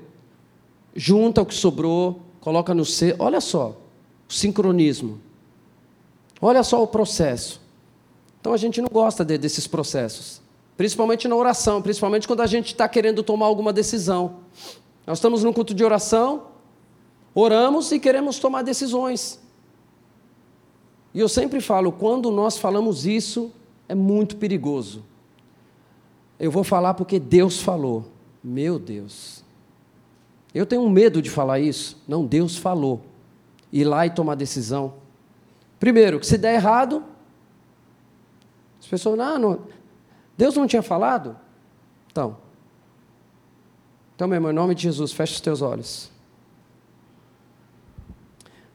Junta 0.94 1.42
o 1.42 1.46
que 1.46 1.54
sobrou, 1.54 2.20
coloca 2.40 2.74
no 2.74 2.84
C. 2.84 3.14
Olha 3.18 3.40
só, 3.40 3.76
o 4.28 4.32
sincronismo. 4.32 5.20
Olha 6.40 6.62
só 6.64 6.82
o 6.82 6.86
processo. 6.86 7.60
Então 8.40 8.52
a 8.52 8.56
gente 8.56 8.80
não 8.80 8.88
gosta 8.88 9.24
de, 9.24 9.38
desses 9.38 9.66
processos. 9.66 10.40
Principalmente 10.76 11.26
na 11.26 11.34
oração, 11.34 11.80
principalmente 11.80 12.28
quando 12.28 12.42
a 12.42 12.46
gente 12.46 12.66
está 12.66 12.88
querendo 12.88 13.22
tomar 13.22 13.46
alguma 13.46 13.72
decisão. 13.72 14.40
Nós 15.06 15.18
estamos 15.18 15.42
num 15.42 15.52
culto 15.52 15.72
de 15.72 15.82
oração, 15.82 16.48
oramos 17.34 17.90
e 17.92 17.98
queremos 17.98 18.38
tomar 18.38 18.62
decisões. 18.62 19.40
E 21.14 21.20
eu 21.20 21.28
sempre 21.28 21.60
falo, 21.60 21.90
quando 21.90 22.30
nós 22.30 22.58
falamos 22.58 23.06
isso, 23.06 23.50
é 23.88 23.94
muito 23.94 24.36
perigoso. 24.36 25.02
Eu 26.38 26.50
vou 26.50 26.62
falar 26.62 26.92
porque 26.92 27.18
Deus 27.18 27.60
falou. 27.60 28.04
Meu 28.44 28.78
Deus. 28.78 29.42
Eu 30.54 30.66
tenho 30.66 30.88
medo 30.90 31.22
de 31.22 31.30
falar 31.30 31.58
isso. 31.58 32.02
Não, 32.06 32.26
Deus 32.26 32.56
falou. 32.58 33.00
Ir 33.72 33.84
lá 33.84 34.06
e 34.06 34.10
tomar 34.10 34.34
decisão. 34.34 34.94
Primeiro, 35.80 36.20
que 36.20 36.26
se 36.26 36.36
der 36.36 36.54
errado, 36.54 37.02
as 38.78 38.86
pessoas, 38.86 39.16
não, 39.16 39.38
não 39.38 39.76
Deus 40.36 40.56
não 40.56 40.66
tinha 40.66 40.82
falado? 40.82 41.36
Então. 42.10 42.36
Então, 44.14 44.26
meu 44.26 44.36
irmão, 44.36 44.50
em 44.50 44.54
nome 44.54 44.74
de 44.74 44.82
Jesus, 44.82 45.12
fecha 45.12 45.34
os 45.34 45.40
teus 45.40 45.62
olhos. 45.62 46.10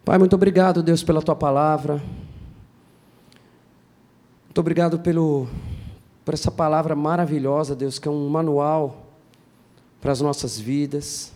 Pai, 0.04 0.18
muito 0.18 0.36
obrigado, 0.36 0.82
Deus, 0.84 1.04
pela 1.04 1.22
tua 1.22 1.36
palavra. 1.36 2.02
Muito 4.46 4.60
obrigado 4.60 5.00
pelo 5.00 5.48
por 6.24 6.34
essa 6.34 6.52
palavra 6.52 6.96
maravilhosa, 6.96 7.76
Deus, 7.76 7.98
que 7.98 8.08
é 8.08 8.12
um 8.12 8.30
manual 8.30 9.08
para 10.00 10.12
as 10.12 10.22
nossas 10.22 10.60
vidas. 10.60 11.32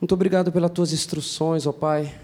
Muito 0.00 0.12
obrigado 0.12 0.52
pelas 0.52 0.70
tuas 0.70 0.92
instruções, 0.92 1.66
ó 1.66 1.72
Pai. 1.72 2.14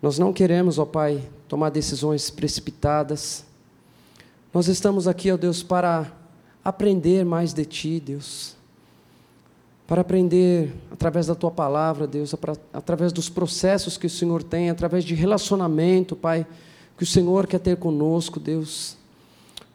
Nós 0.00 0.18
não 0.18 0.32
queremos, 0.32 0.78
ó 0.78 0.86
Pai, 0.86 1.22
tomar 1.46 1.70
decisões 1.70 2.30
precipitadas. 2.30 3.44
Nós 4.52 4.66
estamos 4.66 5.06
aqui, 5.06 5.30
ó 5.30 5.36
Deus, 5.36 5.62
para 5.62 6.10
aprender 6.64 7.24
mais 7.24 7.52
de 7.52 7.64
Ti, 7.64 8.00
Deus. 8.00 8.56
Para 9.86 10.00
aprender 10.00 10.74
através 10.90 11.28
da 11.28 11.36
Tua 11.36 11.52
palavra, 11.52 12.04
Deus, 12.04 12.34
através 12.72 13.12
dos 13.12 13.28
processos 13.28 13.96
que 13.96 14.08
o 14.08 14.10
Senhor 14.10 14.42
tem, 14.42 14.68
através 14.68 15.04
de 15.04 15.14
relacionamento, 15.14 16.16
Pai, 16.16 16.44
que 16.96 17.04
o 17.04 17.06
Senhor 17.06 17.46
quer 17.46 17.60
ter 17.60 17.76
conosco, 17.76 18.40
Deus. 18.40 18.96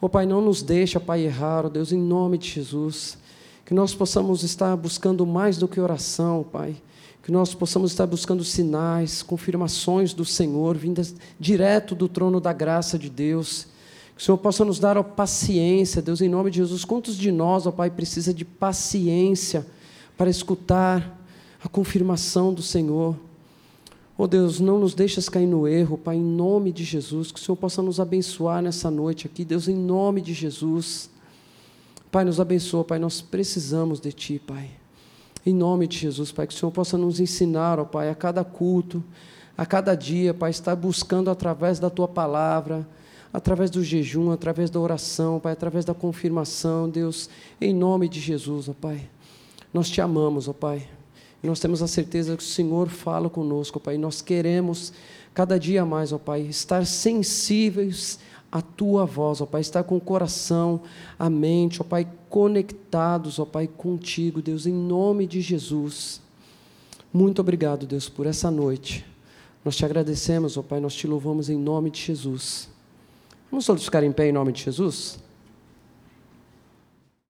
Oh, 0.01 0.09
Pai, 0.09 0.25
não 0.25 0.41
nos 0.41 0.61
deixa, 0.61 0.99
Pai, 0.99 1.21
errar, 1.21 1.65
oh 1.65 1.69
Deus, 1.69 1.93
em 1.93 1.97
nome 1.97 2.37
de 2.37 2.49
Jesus. 2.49 3.17
Que 3.65 3.73
nós 3.73 3.95
possamos 3.95 4.43
estar 4.43 4.75
buscando 4.75 5.25
mais 5.25 5.57
do 5.57 5.69
que 5.69 5.79
oração, 5.79 6.45
Pai. 6.51 6.75
Que 7.23 7.31
nós 7.31 7.53
possamos 7.53 7.91
estar 7.91 8.05
buscando 8.05 8.43
sinais, 8.43 9.23
confirmações 9.23 10.13
do 10.13 10.25
Senhor, 10.25 10.75
vindas 10.75 11.15
direto 11.39 11.95
do 11.95 12.09
trono 12.09 12.41
da 12.41 12.51
graça 12.51 12.99
de 12.99 13.09
Deus. 13.09 13.73
Que 14.15 14.21
o 14.21 14.23
Senhor 14.23 14.37
possa 14.37 14.63
nos 14.63 14.79
dar 14.79 14.97
a 14.97 15.03
paciência, 15.03 16.01
Deus, 16.01 16.21
em 16.21 16.29
nome 16.29 16.49
de 16.49 16.57
Jesus. 16.57 16.85
Quantos 16.85 17.17
de 17.17 17.31
nós, 17.31 17.67
ó 17.67 17.71
Pai, 17.71 17.89
precisa 17.89 18.33
de 18.33 18.45
paciência 18.45 19.65
para 20.17 20.29
escutar 20.29 21.19
a 21.61 21.67
confirmação 21.67 22.53
do 22.53 22.61
Senhor? 22.61 23.17
Oh 24.17 24.27
Deus, 24.27 24.61
não 24.61 24.79
nos 24.79 24.93
deixes 24.93 25.27
cair 25.27 25.45
no 25.45 25.67
erro, 25.67 25.97
Pai, 25.97 26.15
em 26.15 26.23
nome 26.23 26.71
de 26.71 26.85
Jesus, 26.85 27.33
que 27.33 27.39
o 27.39 27.43
Senhor 27.43 27.57
possa 27.57 27.81
nos 27.81 27.99
abençoar 27.99 28.61
nessa 28.61 28.89
noite 28.89 29.27
aqui, 29.27 29.43
Deus, 29.43 29.67
em 29.67 29.75
nome 29.75 30.21
de 30.21 30.33
Jesus. 30.33 31.09
Pai, 32.09 32.23
nos 32.23 32.39
abençoa, 32.39 32.85
Pai, 32.85 32.97
nós 32.97 33.19
precisamos 33.19 33.99
de 33.99 34.13
Ti, 34.13 34.39
Pai. 34.47 34.69
Em 35.45 35.53
nome 35.53 35.85
de 35.85 35.97
Jesus, 35.97 36.31
Pai, 36.31 36.47
que 36.47 36.53
o 36.53 36.57
Senhor 36.57 36.71
possa 36.71 36.97
nos 36.97 37.19
ensinar, 37.19 37.77
ó 37.77 37.83
Pai, 37.83 38.09
a 38.09 38.15
cada 38.15 38.45
culto, 38.45 39.03
a 39.57 39.65
cada 39.65 39.93
dia, 39.93 40.33
Pai, 40.33 40.51
estar 40.51 40.77
buscando 40.77 41.29
através 41.29 41.77
da 41.77 41.89
Tua 41.89 42.07
palavra, 42.07 42.87
através 43.35 43.69
do 43.69 43.83
jejum, 43.83 44.31
através 44.31 44.69
da 44.69 44.79
oração, 44.79 45.41
Pai, 45.41 45.51
através 45.51 45.83
da 45.83 45.93
confirmação, 45.93 46.89
Deus, 46.89 47.29
em 47.59 47.73
nome 47.73 48.07
de 48.07 48.17
Jesus, 48.17 48.69
ó 48.69 48.73
Pai. 48.73 49.09
Nós 49.73 49.89
te 49.89 49.99
amamos, 49.99 50.47
ó 50.47 50.53
Pai. 50.53 50.87
E 51.43 51.47
nós 51.47 51.59
temos 51.59 51.81
a 51.81 51.87
certeza 51.87 52.37
que 52.37 52.41
o 52.41 52.45
Senhor 52.45 52.87
fala 52.87 53.29
conosco, 53.29 53.77
ó 53.77 53.81
Pai. 53.81 53.97
Nós 53.97 54.21
queremos 54.21 54.93
cada 55.33 55.59
dia 55.59 55.85
mais, 55.85 56.13
ó 56.13 56.17
Pai, 56.17 56.43
estar 56.43 56.85
sensíveis 56.85 58.19
à 58.49 58.61
tua 58.61 59.05
voz, 59.05 59.41
ó 59.41 59.45
Pai, 59.45 59.59
estar 59.59 59.83
com 59.83 59.97
o 59.97 60.01
coração, 60.01 60.83
a 61.19 61.29
mente, 61.29 61.81
ó 61.81 61.83
Pai, 61.83 62.07
conectados, 62.29 63.37
ó 63.37 63.43
Pai, 63.43 63.67
contigo, 63.67 64.41
Deus, 64.41 64.65
em 64.65 64.73
nome 64.73 65.27
de 65.27 65.41
Jesus. 65.41 66.21
Muito 67.11 67.41
obrigado, 67.41 67.85
Deus, 67.85 68.07
por 68.07 68.27
essa 68.27 68.49
noite. 68.49 69.05
Nós 69.63 69.75
te 69.75 69.83
agradecemos, 69.83 70.55
ó 70.55 70.61
Pai, 70.61 70.79
nós 70.79 70.95
te 70.95 71.05
louvamos 71.05 71.49
em 71.49 71.57
nome 71.57 71.91
de 71.91 71.99
Jesus. 71.99 72.73
Vamos 73.51 73.65
todos 73.65 73.85
ficar 73.85 74.03
em 74.03 74.11
pé 74.11 74.27
em 74.27 74.31
nome 74.31 74.51
de 74.51 74.63
Jesus? 74.63 75.19